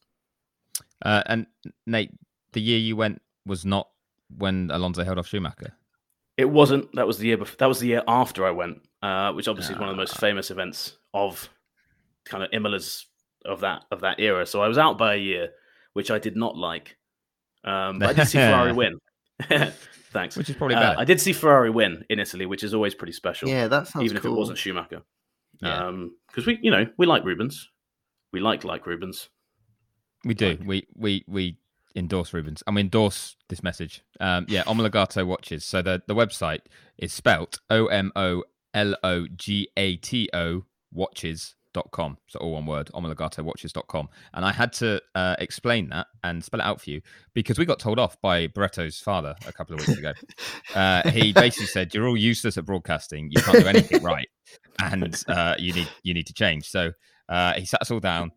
[1.03, 1.47] Uh, and
[1.87, 2.11] Nate,
[2.53, 3.89] the year you went was not
[4.37, 5.73] when Alonso held off Schumacher.
[6.37, 6.95] It wasn't.
[6.95, 7.57] That was the year before.
[7.61, 10.17] That was the year after I went, uh, which obviously is one of the most
[10.17, 10.21] ah.
[10.21, 11.49] famous events of
[12.27, 13.07] kind of Imola's
[13.47, 14.45] of that of that era.
[14.45, 15.49] So I was out by a year,
[15.95, 16.99] which I did not like.
[17.65, 18.99] Um, but I did see Ferrari win.
[20.13, 20.37] Thanks.
[20.37, 20.99] Which is probably better.
[20.99, 23.49] Uh, I did see Ferrari win in Italy, which is always pretty special.
[23.49, 24.33] Yeah, that sounds even cool.
[24.33, 25.03] if it wasn't Schumacher.
[25.63, 25.87] Yeah.
[25.87, 27.71] Um, because we, you know, we like Rubens.
[28.33, 29.29] We like like Rubens.
[30.25, 30.51] We do.
[30.51, 30.61] Like.
[30.65, 31.57] We we we
[31.97, 34.03] endorse Rubens and we endorse this message.
[34.21, 35.65] Um, yeah, Omologato watches.
[35.65, 36.61] So the the website
[36.99, 38.45] is spelt O M O
[38.75, 41.55] L O G A T O watches
[41.91, 42.19] com.
[42.29, 44.09] So all one word, omologatowatches.com.
[44.35, 47.01] And I had to uh, explain that and spell it out for you
[47.35, 50.13] because we got told off by Barretto's father a couple of weeks ago.
[50.75, 53.31] uh, he basically said, "You're all useless at broadcasting.
[53.31, 54.29] You can't do anything right,
[54.81, 56.93] and uh, you need you need to change." So
[57.29, 58.33] uh, he sat us all down.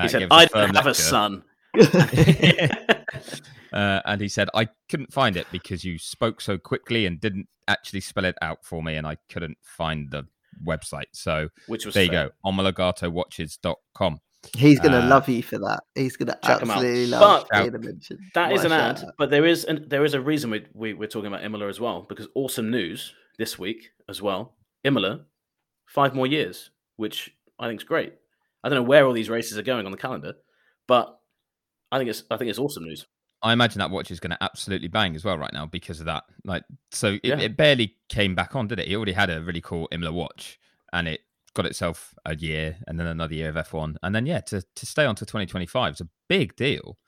[0.00, 0.90] he said, "I don't have lecture.
[0.90, 1.44] a son."
[3.72, 7.48] uh, and he said, I couldn't find it because you spoke so quickly and didn't
[7.68, 10.26] actually spell it out for me, and I couldn't find the
[10.64, 11.04] website.
[11.12, 12.28] So Which was there you fair.
[12.28, 14.20] go, omologatowatches.com.
[14.56, 15.80] He's gonna Uh, love you for that.
[15.94, 16.76] He's gonna Check 'em out.
[16.78, 18.30] absolutely love But- being a mention.
[18.34, 19.14] That is an ad, out.
[19.18, 21.78] but there is an, there is a reason we, we we're talking about Imola as
[21.78, 24.56] well because awesome news this week as well.
[24.82, 25.26] Imola,
[25.86, 28.14] five more years, which I think is great.
[28.64, 30.32] I don't know where all these races are going on the calendar,
[30.88, 31.20] but
[31.92, 33.06] I think it's I think it's awesome news.
[33.42, 36.06] I imagine that watch is going to absolutely bang as well right now because of
[36.06, 36.24] that.
[36.44, 37.38] Like, so it, Yeah.
[37.38, 38.88] it barely came back on, did it?
[38.88, 40.58] He already had a really cool Imola watch,
[40.92, 41.20] and it
[41.54, 44.86] got itself a year and then another year of F1, and then yeah, to to
[44.86, 46.98] stay on to 2025 is a big deal.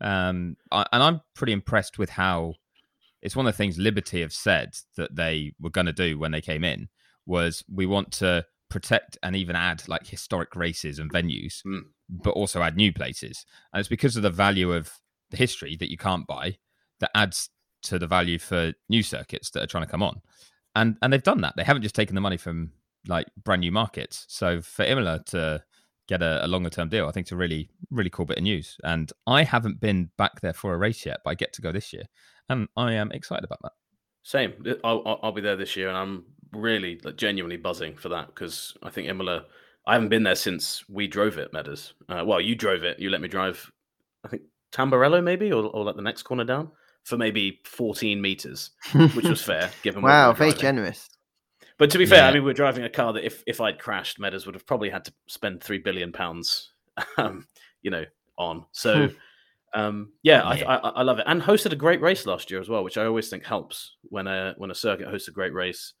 [0.00, 2.54] Um, I, and I'm pretty impressed with how
[3.22, 6.32] it's one of the things Liberty have said that they were going to do when
[6.32, 6.88] they came in
[7.24, 11.84] was we want to protect and even add like historic races and venues, Mm.
[12.10, 13.46] but also add new places.
[13.72, 14.92] And it's because of the value of
[15.30, 16.56] the history that you can't buy
[17.00, 17.50] that adds
[17.82, 20.20] to the value for new circuits that are trying to come on.
[20.74, 21.54] And and they've done that.
[21.56, 22.72] They haven't just taken the money from
[23.08, 24.26] like brand new markets.
[24.28, 25.62] So for Imola to
[26.08, 28.44] get a, a longer term deal, I think it's a really, really cool bit of
[28.44, 28.76] news.
[28.84, 31.72] And I haven't been back there for a race yet, but I get to go
[31.72, 32.04] this year.
[32.48, 33.72] And I am excited about that.
[34.22, 34.52] Same.
[34.84, 38.76] I'll, I'll, be there this year, and I'm really like, genuinely buzzing for that because
[38.82, 39.44] I think Imola.
[39.88, 41.94] I haven't been there since we drove it, Meadows.
[42.08, 42.98] Uh, well, you drove it.
[42.98, 43.70] You let me drive.
[44.24, 46.70] I think Tamburello maybe, or, or like the next corner down
[47.04, 48.70] for maybe 14 meters,
[49.14, 50.02] which was fair given.
[50.02, 51.08] what we wow, were very generous.
[51.78, 52.28] But to be fair, Yeah.
[52.28, 54.66] I mean, we we're driving a car that if if I'd crashed, Meadows would have
[54.66, 56.72] probably had to spend three billion pounds,
[57.18, 57.46] um,
[57.82, 58.04] you know,
[58.38, 58.64] on.
[58.72, 59.10] So,
[59.74, 62.68] um, yeah, I, I I love it, and hosted a great race last year as
[62.68, 65.92] well, which I always think helps when a when a circuit hosts a great race.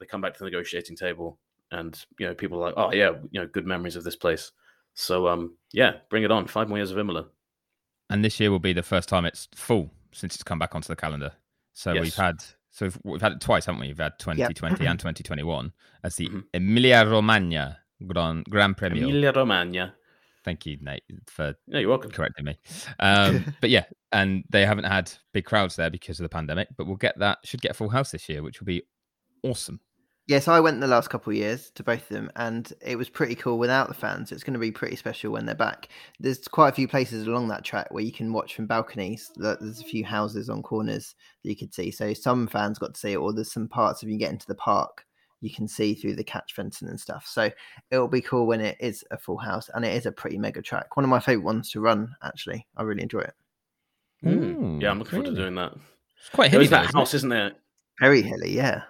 [0.00, 1.38] They come back to the negotiating table,
[1.70, 4.50] and you know, people are like, oh yeah, you know, good memories of this place.
[4.94, 6.48] So, um, yeah, bring it on.
[6.48, 7.28] Five more years of Imola.
[8.12, 10.88] And this year will be the first time it's full since it's come back onto
[10.88, 11.32] the calendar.
[11.72, 13.88] So we've had so we've- we've had it twice, haven't we?
[13.88, 15.72] We've had 2020 and 2021
[16.04, 16.44] as the Mhm.
[16.54, 19.02] Emilia Romagna Grand Grand Premio.
[19.02, 19.94] Emilia Romagna.
[20.44, 22.10] Thank you, Nate, for No, you're welcome.
[22.10, 22.58] correcting me.
[22.98, 26.68] Um, but yeah, and they haven't had big crowds there because of the pandemic.
[26.76, 27.38] But we'll get that.
[27.44, 28.82] Should get a full house this year, which will be
[29.44, 29.80] awesome.
[30.28, 33.08] Yes, I went the last couple of years to both of them, and it was
[33.08, 34.30] pretty cool without the fans.
[34.30, 35.88] It's going to be pretty special when they're back.
[36.20, 39.32] There's quite a few places along that track where you can watch from balconies.
[39.34, 41.90] There's a few houses on corners that you could see.
[41.90, 44.46] So some fans got to see it, or there's some parts if you get into
[44.46, 45.04] the park
[45.42, 47.26] you can see through the catch fencing and stuff.
[47.26, 47.50] So
[47.90, 50.62] it'll be cool when it is a full house, and it is a pretty mega
[50.62, 50.96] track.
[50.96, 52.14] One of my favorite ones to run.
[52.22, 53.34] Actually, I really enjoy it.
[54.24, 54.80] Mm.
[54.80, 55.72] Yeah, I'm Ooh, looking forward to doing that.
[56.18, 56.64] It's quite hilly.
[56.64, 57.00] is that though, isn't it?
[57.00, 57.52] house, isn't there?
[58.00, 58.82] Very hilly, yeah.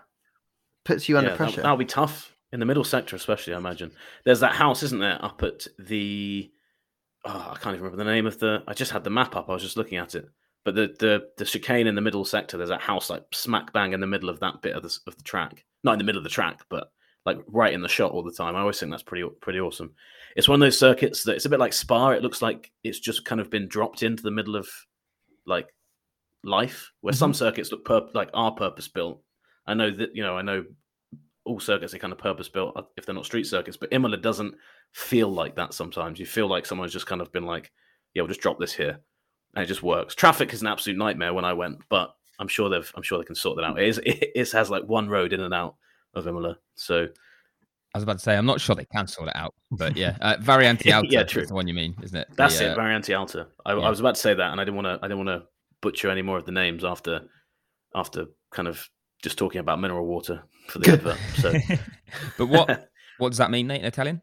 [0.85, 1.57] Puts you under Yeah, pressure.
[1.57, 3.55] That, that'll be tough in the middle sector, especially.
[3.55, 3.93] I imagine
[4.25, 6.51] there's that house, isn't there, up at the.
[7.25, 8.63] Oh, I can't even remember the name of the.
[8.67, 9.49] I just had the map up.
[9.49, 10.29] I was just looking at it.
[10.65, 13.93] But the the the chicane in the middle sector, there's that house like smack bang
[13.93, 15.65] in the middle of that bit of the of the track.
[15.83, 16.93] Not in the middle of the track, but
[17.25, 18.55] like right in the shot all the time.
[18.55, 19.95] I always think that's pretty pretty awesome.
[20.37, 22.11] It's one of those circuits that it's a bit like Spa.
[22.11, 24.69] It looks like it's just kind of been dropped into the middle of
[25.47, 25.75] like
[26.45, 27.39] life, where some mm-hmm.
[27.39, 29.21] circuits look purp- like are purpose built.
[29.67, 30.65] I know that you know I know
[31.45, 34.55] all circuits are kind of purpose built if they're not street circuits, but Imola doesn't
[34.93, 36.21] feel like that sometimes.
[36.21, 37.73] You feel like someone's just kind of been like,
[38.15, 39.01] yeah, we'll just drop this here.
[39.55, 40.15] And it just works.
[40.15, 43.25] Traffic is an absolute nightmare when I went, but I'm sure they've I'm sure they
[43.25, 43.81] can sort that out.
[43.81, 45.77] It is it, has like one road in and out
[46.15, 46.59] of Imola.
[46.75, 47.09] So
[47.95, 50.17] I was about to say, I'm not sure they can sort it out, but yeah,
[50.21, 52.29] uh, Variante Alta Yeah, is the one you mean, isn't it?
[52.31, 53.49] The, that's uh, it, Variante Alta.
[53.67, 53.81] I, yeah.
[53.81, 55.47] I was about to say that and I didn't want to I didn't want to
[55.83, 57.23] butcher any more of the names after
[57.95, 58.89] after kind of
[59.23, 61.19] just talking about mineral water for the advert.
[61.37, 61.53] So
[62.39, 64.21] but what what does that mean, Nate, in Italian?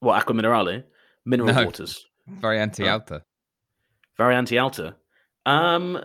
[0.00, 0.82] what acqua minerale?
[1.24, 1.64] Mineral No.
[1.66, 2.04] waters.
[2.28, 2.92] Variante Oh.
[2.92, 3.22] Alta.
[4.18, 4.96] Variante Alta.
[5.46, 5.96] Um,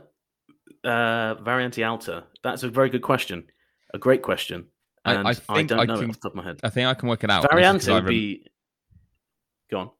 [0.83, 2.25] uh, Variante Alta.
[2.43, 3.45] That's a very good question.
[3.93, 4.67] A great question.
[5.05, 6.43] I- And I I, think don't I know it can- off the top of my
[6.43, 6.59] head.
[6.63, 7.43] I think I can work it out.
[7.43, 8.47] mostly 'cause Variante would rem- be.
[9.71, 9.91] Go on.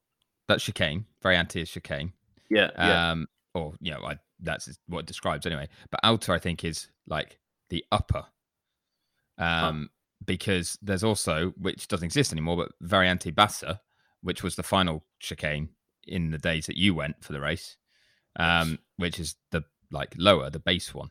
[0.48, 1.06] that's chicane.
[1.24, 2.14] Variante is chicane.
[2.50, 3.12] Yeah, yeah.
[3.12, 5.68] Um, or you know, I, that's what it describes anyway.
[5.92, 7.40] But Alta, I think, is like
[7.70, 8.26] the upper.
[9.38, 9.90] Um,
[10.26, 13.80] because there's also which doesn't exist anymore, but Variante Bassa,
[14.22, 15.70] which was the final chicane
[16.08, 17.78] in the days that you went for the race,
[18.38, 18.78] um, Yes.
[18.98, 21.10] which is the like lower, the base one.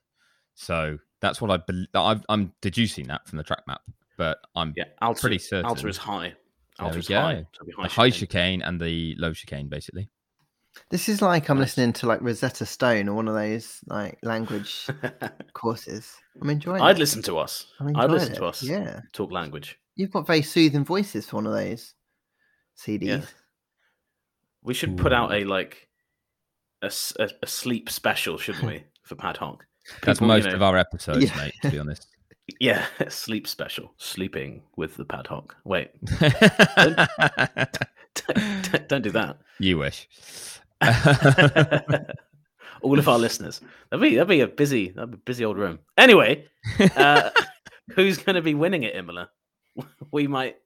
[0.55, 3.83] So that's what I bel I've, I'm deducing that from the track map,
[4.19, 4.85] but I'm yeah.
[5.01, 5.67] Alta, pretty certain.
[5.67, 6.35] Alta is high.
[6.79, 7.47] Alta is high.
[7.53, 8.61] So the high chicane.
[8.61, 10.11] chicane and the low chicane, basically.
[10.91, 11.69] This is like I'm Nice.
[11.77, 14.87] listening to like Rosetta Stone or one of those like language
[15.53, 16.13] courses.
[16.41, 16.81] I'm enjoying.
[16.83, 17.01] I'd it.
[17.01, 17.67] listen to us.
[17.81, 18.37] I'm I'd listen it.
[18.37, 18.63] to us.
[18.63, 19.79] Yeah, Talk language.
[19.97, 21.95] you've got very soothing voices for one of those
[22.79, 23.03] CDs.
[23.05, 23.21] Yeah.
[24.63, 25.89] We should put out a like
[26.83, 26.91] a
[27.43, 29.65] a sleep special, shouldn't we, for Pad Hoc?
[30.03, 31.37] That's People, you most know- of our episodes, Yeah.
[31.37, 31.55] mate.
[31.63, 32.07] To be honest.
[32.61, 33.93] Yeah, sleep special.
[33.97, 35.57] Sleeping with the Pad Hoc.
[35.65, 35.91] Wait,
[38.15, 39.39] don't, don't do that.
[39.59, 40.09] you wish.
[42.83, 43.61] All of our listeners.
[43.91, 45.79] That'd be that'd be a busy that'd be a busy old room.
[45.97, 46.45] Anyway,
[46.97, 47.31] uh,
[47.95, 49.31] who's going to be winning at Imola?
[50.13, 50.57] We might.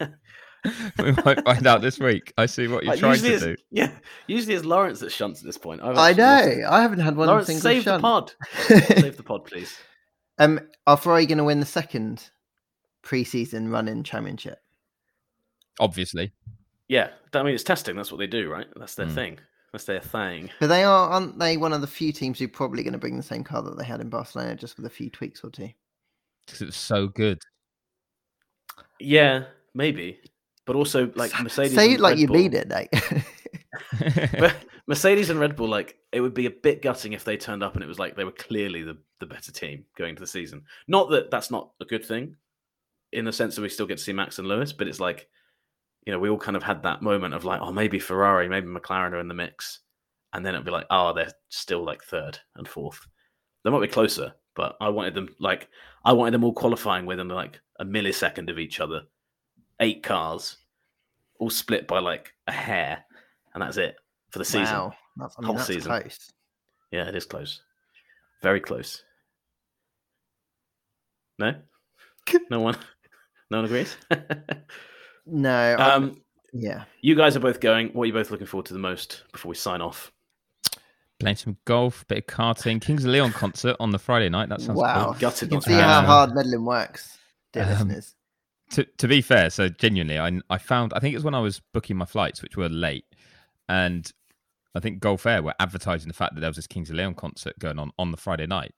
[0.00, 2.32] we might find out this week.
[2.38, 3.56] I see what you're uh, trying to do.
[3.70, 3.90] Yeah,
[4.26, 5.82] usually it's Lawrence that shunts at this point.
[5.82, 6.58] I've I actually lost it.
[6.62, 6.68] know.
[6.70, 8.32] I haven't had one Lawrence, single save the pod.
[8.68, 9.76] save the pod, please.
[10.38, 12.30] um, are Ferrari going to win the second
[13.02, 14.60] pre-season run-in championship?
[15.80, 16.32] Obviously,
[16.92, 17.96] Yeah, I mean it's testing.
[17.96, 18.66] That's what they do, right?
[18.76, 19.14] That's their Mm.
[19.14, 19.38] thing.
[19.72, 20.50] That's their thing.
[20.60, 21.56] But they are, aren't they?
[21.56, 23.78] One of the few teams who are probably going to bring the same car that
[23.78, 25.70] they had in Barcelona, just with a few tweaks or two.
[26.46, 27.38] because it was so good.
[29.00, 30.20] Yeah, maybe,
[30.66, 31.74] but also like Mercedes.
[31.74, 32.90] Say it like Red you Bull- mean it, Nate.
[34.38, 34.54] But
[34.86, 37.74] Mercedes and Red Bull, like it would be a bit gutting if they turned up
[37.74, 40.64] and it was like they were clearly the, the better team going into the season.
[40.88, 42.36] Not that that's not a good thing,
[43.12, 45.28] in the sense that we still get to see Max and Lewis, but it's like,
[46.06, 48.66] you know, we all kind of had that moment of like, oh, maybe Ferrari, maybe
[48.66, 49.80] McLaren are in the mix,
[50.32, 53.06] and then it'd be like, oh, they're still like third and fourth.
[53.64, 55.68] They might be closer, but I wanted them like
[56.04, 59.02] I wanted them all qualifying within like a millisecond of each other,
[59.80, 60.56] eight cars,
[61.38, 63.04] all split by like a hair,
[63.54, 63.96] and that's it
[64.30, 64.74] for the season.
[64.74, 66.00] Wow, that's, I mean, Whole that's season.
[66.00, 66.32] close.
[66.90, 67.62] Yeah, it is close.
[68.42, 69.02] Very close.
[71.38, 71.54] No?
[72.50, 72.76] No one
[73.50, 73.96] no one agrees?
[75.26, 76.20] No, I- um
[76.52, 76.84] yeah.
[77.00, 77.88] you guys are both going.
[77.88, 80.12] What are you both looking forward to the most before we sign off?
[81.18, 84.48] Playing some golf, bit of karting, Kings of Leon concert on the Friday night.
[84.48, 87.16] That sounds Wow, I'm gutted you not can see how Um, hard Medland works,
[87.52, 88.14] dear um, listeners.
[88.72, 91.40] to to be fair, so genuinely, I I found I think it was when I
[91.40, 93.04] was booking my flights, which were late,
[93.68, 94.10] and
[94.74, 97.14] I think Gulf Air were advertising the fact that there was this Kings of Leon
[97.14, 98.74] concert going on on the Friday night,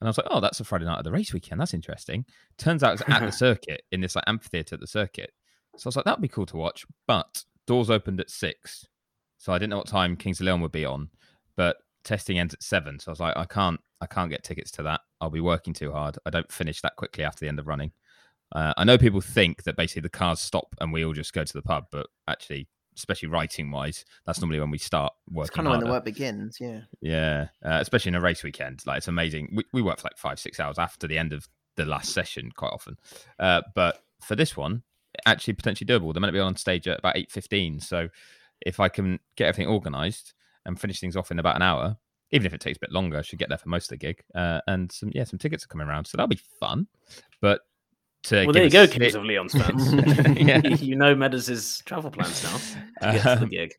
[0.00, 1.60] and I was like, oh, that's a Friday night of the race weekend.
[1.60, 2.24] That's interesting.
[2.58, 5.32] Turns out it's at the circuit in this like amphitheater at the circuit.
[5.78, 6.86] So I was like, that'd be cool to watch.
[7.06, 8.86] But doors opened at six,
[9.36, 11.08] so I didn't know what time Kings of Leon would be on,
[11.56, 12.98] but testing ends at seven.
[12.98, 15.00] So I was like, I can't, I can't get tickets to that.
[15.20, 16.18] I'll be working too hard.
[16.26, 17.92] I don't finish that quickly after the end of running.
[18.52, 21.44] Uh, I know people think that basically the cars stop and we all just go
[21.44, 22.66] to the pub, but actually,
[22.96, 25.48] especially writing wise, that's normally when we start working.
[25.48, 26.58] It's kind of when the work begins.
[26.60, 26.80] Yeah.
[27.00, 29.50] Yeah, uh, especially in a race weekend, like it's amazing.
[29.54, 32.50] We, we work for like five, six hours after the end of the last session,
[32.56, 32.96] quite often.
[33.38, 34.82] Uh, but for this one,
[35.26, 36.14] actually potentially doable.
[36.14, 37.80] Meant to be on stage at about eight fifteen.
[37.80, 38.08] So
[38.60, 40.34] if I can get everything organised
[40.66, 41.96] and finish things off in about an hour,
[42.30, 43.96] even if it takes a bit longer, I should get there for most of the
[43.96, 44.22] gig.
[44.34, 46.86] Uh, and some yeah, some tickets are coming around, so that'll be fun.
[47.40, 47.60] But
[48.24, 49.92] to Well, there you go, Kings of Leon's fans.
[50.38, 50.60] Yeah.
[50.80, 52.56] you know Meadows' travel plans now
[53.12, 53.72] to get to the Um, gig.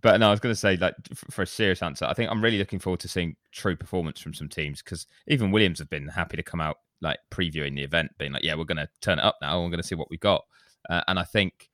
[0.00, 0.94] But no, I was going to say, like,
[1.30, 4.34] for a serious answer, I think I'm really looking forward to seeing true performance from
[4.34, 8.12] some teams because even Williams have been happy to come out, like, previewing the event,
[8.18, 9.60] being like, yeah, we're going to turn it up now.
[9.62, 10.44] We're going to see what we got.
[10.88, 11.70] Uh, and I think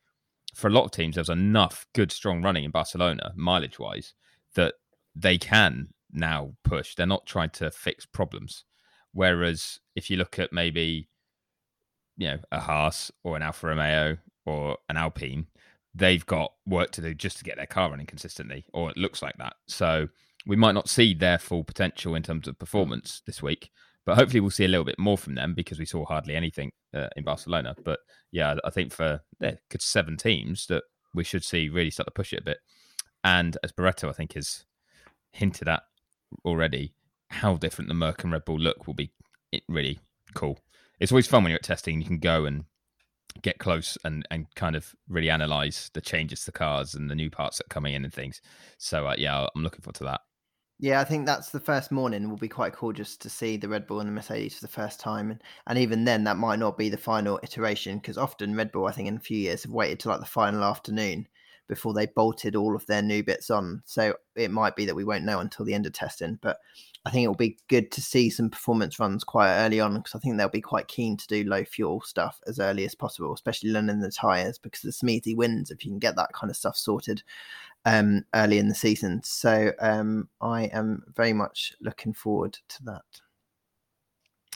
[0.54, 4.14] for a lot of teams, there's enough good, strong running in Barcelona, mileage wise,
[4.54, 4.74] that
[5.14, 6.94] they can now push.
[6.94, 8.64] They're not trying to fix problems.
[9.12, 11.08] Whereas if you look at maybe,
[12.16, 14.16] you know, a Haas or an Alfa Romeo
[14.46, 15.46] or an Alpine,
[15.94, 19.22] they've got work to do just to get their car running consistently, or it looks
[19.22, 19.54] like that.
[19.66, 20.08] So
[20.46, 23.70] we might not see their full potential in terms of performance this week,
[24.06, 26.72] but hopefully we'll see a little bit more from them because we saw hardly anything
[26.94, 27.74] uh, in Barcelona.
[27.84, 28.00] But
[28.32, 30.84] yeah, I think for yeah, good seven teams that
[31.14, 32.58] we should see really start to push it a bit.
[33.24, 34.64] And as Barretto, I think, has
[35.32, 35.82] hinted at
[36.44, 36.94] already,
[37.28, 39.12] how different the Merc and Red Bull look will be
[39.52, 40.00] it- really
[40.34, 40.58] cool.
[40.98, 42.00] It's always fun when you're at testing.
[42.00, 42.64] You can go and
[43.42, 47.30] get close and and kind of really analyze the changes to cars and the new
[47.30, 48.40] parts that are coming in and things.
[48.78, 50.20] So uh, yeah, I'm looking forward to that.
[50.80, 53.68] Yeah, I think that's the first morning will be quite cool just to see the
[53.68, 56.58] Red Bull and the Mercedes for the first time, and, and even then that might
[56.58, 59.62] not be the final iteration because often Red Bull, I think, in a few years
[59.62, 61.28] have waited till like the final afternoon
[61.70, 63.80] before they bolted all of their new bits on.
[63.86, 66.58] So it might be that we won't know until the end of testing, but
[67.06, 70.16] I think it will be good to see some performance runs quite early on because
[70.16, 73.32] I think they'll be quite keen to do low fuel stuff as early as possible,
[73.32, 76.56] especially learning the tires because the Smeezy wins if you can get that kind of
[76.56, 77.22] stuff sorted
[77.84, 79.22] um, early in the season.
[79.22, 83.02] So um, I am very much looking forward to that.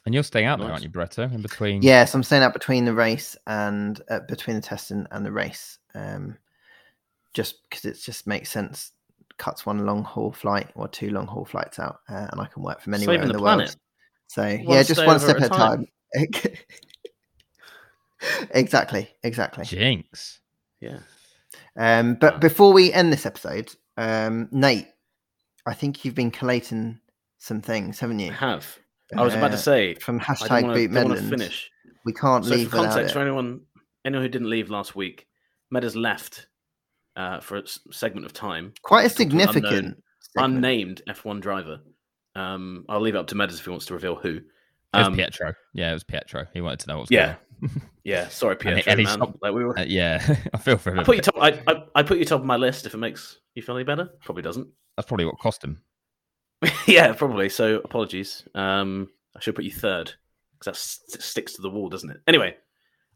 [0.04, 1.32] And you're staying out there, aren't you, Bretto?
[1.32, 5.24] In between, Yes, I'm staying out between the race and uh, between the testing and
[5.24, 6.36] the race, um,
[7.34, 8.92] just because it just makes sense.
[9.36, 12.62] Cuts one long haul flight or two long haul flights out, uh, and I can
[12.62, 13.56] work from anywhere Saving in the the, world.
[13.58, 13.76] planet.
[14.28, 15.86] So One yeah, just one step at at a a time.
[18.50, 19.64] exactly, exactly.
[19.64, 20.40] Jinx.
[20.80, 20.98] Yeah.
[21.76, 22.40] Um, but Wow.
[22.40, 24.88] before we end this episode, um, Nate,
[25.66, 27.00] I think you've been collating
[27.38, 28.32] some things, haven't I you?
[28.32, 28.78] have.
[29.16, 30.62] I was about Uh, to say from I hashtag don't
[30.94, 31.70] want Boot to finish.
[32.04, 33.14] We can't So leave for context, it.
[33.14, 33.60] for anyone
[34.04, 35.26] anyone who didn't leave last week,
[35.70, 36.48] Meadows left
[37.16, 37.62] uh, for a
[37.92, 38.72] segment of time.
[38.82, 40.02] Quite a talk to an significant,
[40.36, 41.80] unknown- Unnamed F1 driver.
[42.34, 44.36] Um, I'll leave it up to Meadows if he wants to reveal who.
[44.38, 44.42] It
[44.98, 45.54] was Um, Pietro.
[45.72, 46.46] Yeah, it was Pietro.
[46.52, 48.28] He wanted to know what was yeah, going yeah.
[48.28, 49.34] Sorry, And Pietro, he- and man.
[49.42, 49.78] Like we were.
[49.78, 50.98] Uh, yeah, I feel for him.
[50.98, 51.36] I a put you top.
[51.40, 52.86] I, I, I put you top of my list.
[52.86, 54.66] If it makes you feel any better, probably doesn't.
[54.96, 55.80] That's probably what cost him.
[56.86, 57.48] yeah, probably.
[57.48, 58.44] So apologies.
[58.54, 60.12] Um, I should put you third
[60.58, 62.18] because that st- sticks to the wall, doesn't it?
[62.26, 62.56] Anyway,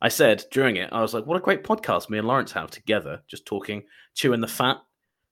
[0.00, 2.70] I said during it, I was like, "What a great podcast me and Lawrence have
[2.70, 3.82] together, just talking,
[4.14, 4.78] chewing the fat,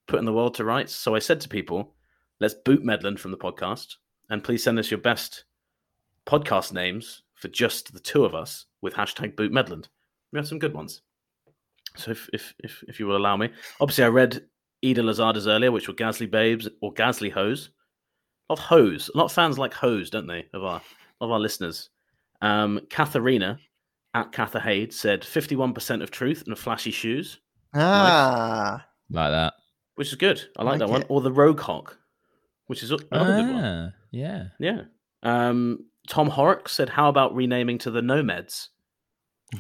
[0.09, 1.95] putting the world to rights." So I said to people,
[2.41, 3.97] "Let's boot Medland from the podcast,
[4.29, 5.45] and please send us your best
[6.27, 9.87] podcast names for just the two of us with hashtag boot Medland.
[10.33, 11.03] We have some good ones.
[11.97, 13.51] So if if if, if you will allow me,
[13.81, 14.45] obviously I read
[14.85, 17.71] Ida Lazarda's earlier, which were Gasly Babes or Gasly Hose.
[18.49, 19.11] A lot of hose.
[19.15, 20.47] A lot of fans like hose, don't they?
[20.53, 20.83] Of our
[21.21, 21.91] of our listeners.
[22.43, 23.59] Um, Katharina
[24.17, 27.39] at Catherhade said fifty-one percent of truth and flashy shoes,
[27.75, 29.55] Ah, Like that.
[29.97, 30.43] which is good.
[30.57, 31.05] I like, Like that one.
[31.09, 31.99] Or the Rogue Hawk,
[32.67, 33.65] which is another good one.
[33.65, 34.45] Ah, Yeah.
[34.59, 34.83] Yeah.
[35.23, 38.71] Um, Tom Horrocks said, "How about renaming to the Nomads?"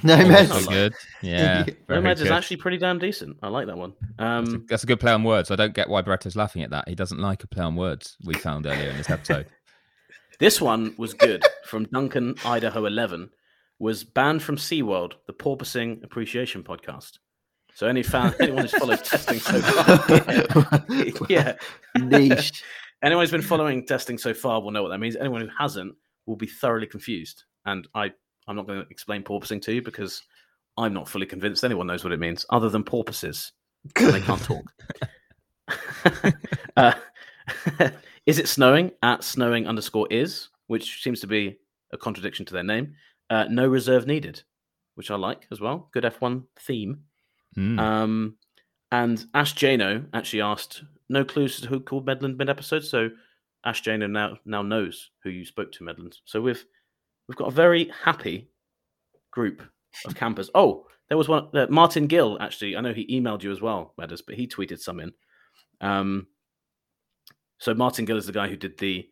[0.02, 0.28] no Oh, mess.
[0.28, 0.92] that's Also good.
[1.22, 1.64] Yeah.
[1.86, 3.36] very Nomads is actually pretty damn decent.
[3.42, 3.92] I like that one.
[4.18, 5.50] That's a, Um, that's a good play on words.
[5.50, 6.88] I don't get why Barretto's laughing at that.
[6.88, 8.16] He doesn't like a play on words.
[8.24, 9.46] We found earlier in this episode.
[10.38, 13.30] This one was good from Duncan Idaho 11
[13.78, 17.18] was banned from SeaWorld, the Porpoising Appreciation Podcast.
[17.74, 20.84] So any fan anyone who's followed testing so far
[21.28, 21.54] yeah.
[21.98, 22.64] Niche.
[23.02, 25.16] Anyone who's been following testing so far will know what that means.
[25.16, 27.44] Anyone who hasn't will be thoroughly confused.
[27.66, 28.10] And I
[28.48, 30.22] I'm not going to explain porpoising to you because
[30.78, 33.52] I'm not fully convinced anyone knows what it means other than porpoises.
[33.94, 34.72] they can't talk.
[36.78, 36.92] uh,
[38.24, 41.58] is it snowing at snowing underscore is, which seems to be
[41.92, 42.94] a contradiction to their name.
[43.28, 44.42] Uh, no reserve needed,
[44.94, 45.88] which I like as well.
[45.92, 47.00] Good F1 theme.
[47.56, 47.78] Mm.
[47.80, 48.36] Um,
[48.92, 52.84] and Ash Jano actually asked, no clues to who called Medland mid episode.
[52.84, 53.10] So
[53.64, 56.16] Ash Jano now now knows who you spoke to, Medland.
[56.24, 56.64] So we've
[57.28, 58.48] we've got a very happy
[59.30, 59.62] group
[60.04, 60.50] of campers.
[60.54, 62.76] Oh, there was one uh, Martin Gill actually.
[62.76, 65.12] I know he emailed you as well, Meadows, but he tweeted some in.
[65.80, 66.26] Um,
[67.58, 69.08] so Martin Gill is the guy who did the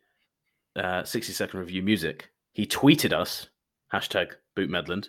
[0.77, 2.31] uh, 60 second review music.
[2.53, 3.49] He tweeted us
[3.93, 5.09] hashtag Boot Medland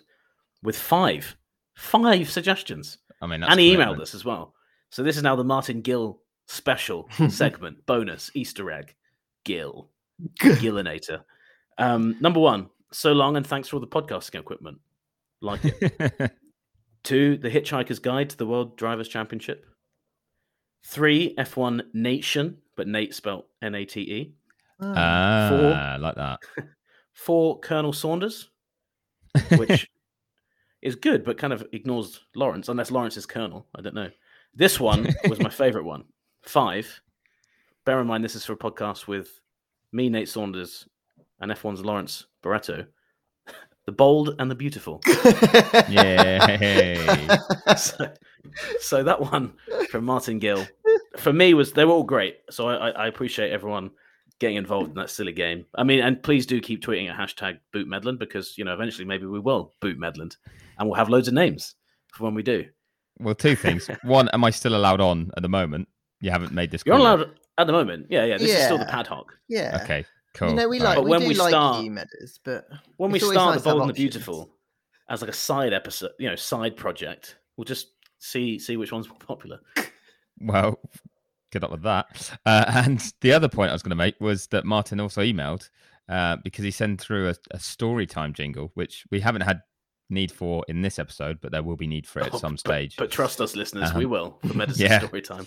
[0.62, 1.36] with five
[1.74, 3.98] five suggestions I mean, that's and he commitment.
[3.98, 4.54] emailed us as well.
[4.90, 8.94] So this is now the Martin Gill special segment, bonus Easter egg.
[9.44, 9.90] Gill,
[10.40, 11.22] Gillinator.
[11.78, 14.78] Um, number one, so long and thanks for all the podcasting equipment.
[15.40, 16.32] Like it.
[17.04, 19.64] Two, the Hitchhiker's Guide to the World Drivers' Championship.
[20.84, 24.34] Three, F1 Nation, but Nate spelt N A T E.
[24.80, 25.94] Ah.
[25.94, 26.40] ah, like that.
[27.12, 28.48] Four, Colonel Saunders,
[29.56, 29.90] which
[30.82, 33.66] is good, but kind of ignores Lawrence, unless Lawrence is Colonel.
[33.74, 34.10] I don't know.
[34.54, 36.04] This one was my favorite one.
[36.42, 37.00] Five.
[37.84, 39.40] Bear in mind, this is for a podcast with
[39.92, 40.88] me, Nate Saunders,
[41.40, 42.86] and F1's Lawrence Barretto.
[43.84, 45.00] The bold and the beautiful.
[45.88, 47.36] yeah.
[47.76, 48.12] so,
[48.80, 49.52] so that one
[49.90, 50.66] from Martin Gill,
[51.16, 52.38] for me, was they were all great.
[52.50, 53.90] So I, I, I appreciate everyone
[54.38, 55.64] getting involved in that silly game.
[55.74, 59.04] I mean, and please do keep tweeting at hashtag boot Medland because you know eventually
[59.04, 60.36] maybe we will boot Medland,
[60.78, 61.74] and we'll have loads of names
[62.12, 62.64] for when we do.
[63.18, 63.88] Well, two things.
[64.02, 65.88] One, am I still allowed on at the moment?
[66.20, 66.82] You haven't made this.
[66.84, 67.14] You're call yet.
[67.18, 68.06] allowed at the moment.
[68.10, 68.36] Yeah, yeah.
[68.38, 68.90] This is still the Yeah.
[68.90, 69.32] pad hoc.
[69.48, 69.80] yeah.
[69.82, 70.50] Okay, cool.
[70.50, 70.94] You know, we like right.
[70.96, 72.68] But we when do we like start- you, Meadows, but
[72.98, 74.50] When we start nice the bold and the beautiful
[75.08, 79.08] as like a side episode, you know, side project, we'll just see see which one's
[79.08, 79.60] more popular.
[80.40, 80.78] Well,
[81.56, 82.30] good luck with that.
[82.44, 85.68] Uh, and the other point I was going to make was that Martin also emailed
[86.08, 89.62] uh, because he sent through a, a story time jingle, which we haven't had
[90.10, 92.52] need for in this episode, but there will be need for it at Oh, some
[92.52, 92.96] but- stage.
[92.96, 95.00] But, trust us, listeners, we Um, will for medicine yeah.
[95.00, 95.46] story time.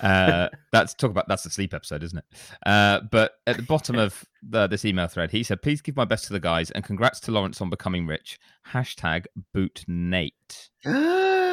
[0.00, 2.24] uh, that's talk about that's the sleep episode, isn't it?
[2.64, 6.04] Uh, but at the bottom of the, this email thread, he said, "Please give my
[6.04, 8.38] best to the guys and congrats to Lawrence on becoming rich."
[8.72, 10.70] Hashtag boot Nate.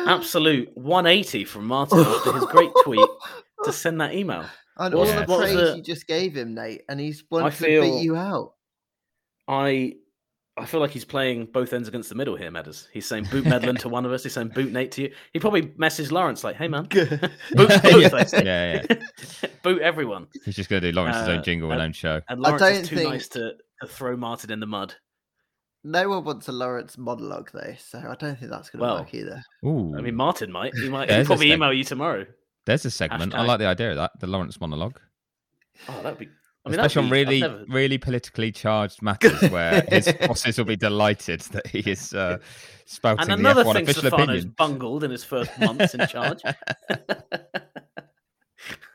[0.08, 3.05] Absolute 180 from Martin after his great tweet
[3.66, 4.45] to send that email.
[4.78, 6.82] and What all was the the- what was praise the- you just gave him, Nate,
[6.89, 8.53] and he's wanted to feel- beat you out.
[9.47, 9.93] I
[10.60, 12.88] I feel like he's playing both ends against the middle here, Meadows.
[12.91, 14.24] He's saying boot Medland to one of us.
[14.24, 15.14] He's saying boot Nate to you.
[15.32, 17.10] He probably messaged Lawrence like, "Hey man, boot
[17.53, 19.49] both, yeah, yeah, yeah.
[19.64, 22.22] boot everyone." He's just going to do Lawrence's Uh, own jingle and uh, own show.
[22.28, 24.95] And I Lawrence is don't too think- nice to, to throw Martin in the mud.
[25.84, 28.97] No one wants a Lawrence monologue though, so I don't think that's going to Well,
[28.99, 29.43] work either.
[29.64, 30.74] Ooh, I mean, Martin might.
[30.76, 32.26] He might he'll probably email you tomorrow.
[32.68, 33.34] There's a segment.
[33.34, 34.11] I like the idea of that.
[34.20, 34.99] The Lawrence monologue.
[35.89, 36.28] Oh, that'd be.
[36.65, 40.57] I mean, Especially on be- I've really, never- really politically charged matters where his bosses
[40.57, 42.38] will be delighted that he is uh,
[42.86, 44.53] spouting And the another F1 thing official Stefano's opinion.
[44.57, 46.41] bungled in his first months in charge.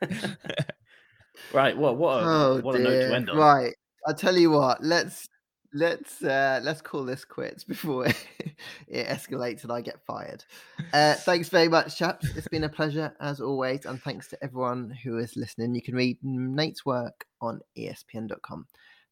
[1.54, 1.76] right.
[1.76, 1.96] What?
[1.96, 2.22] What?
[2.22, 3.36] A, oh what a note to end on.
[3.38, 3.72] Right.
[4.06, 4.82] I'll tell you what.
[4.84, 5.28] Let's
[5.74, 10.44] let's uh let's call this quits before it escalates and I get fired.
[10.92, 12.28] Uh thanks very much, chaps.
[12.36, 15.74] It's been a pleasure as always, and thanks to everyone who is listening.
[15.74, 18.66] You can read Nate's work on ESPN.com.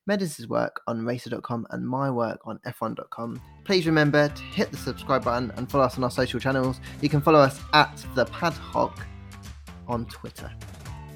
[0.09, 3.41] Medis' work on racer.com and my work on f1.com.
[3.65, 6.81] Please remember to hit the subscribe button and follow us on our social channels.
[7.01, 8.99] You can follow us at the Padhock
[9.87, 10.51] on Twitter.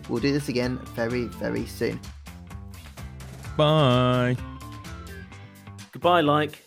[0.09, 1.99] We'll do this again very, very soon.
[3.57, 4.37] Bye.
[6.05, 6.61] Goodbye, like.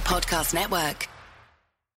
[0.00, 1.17] Podcast Network.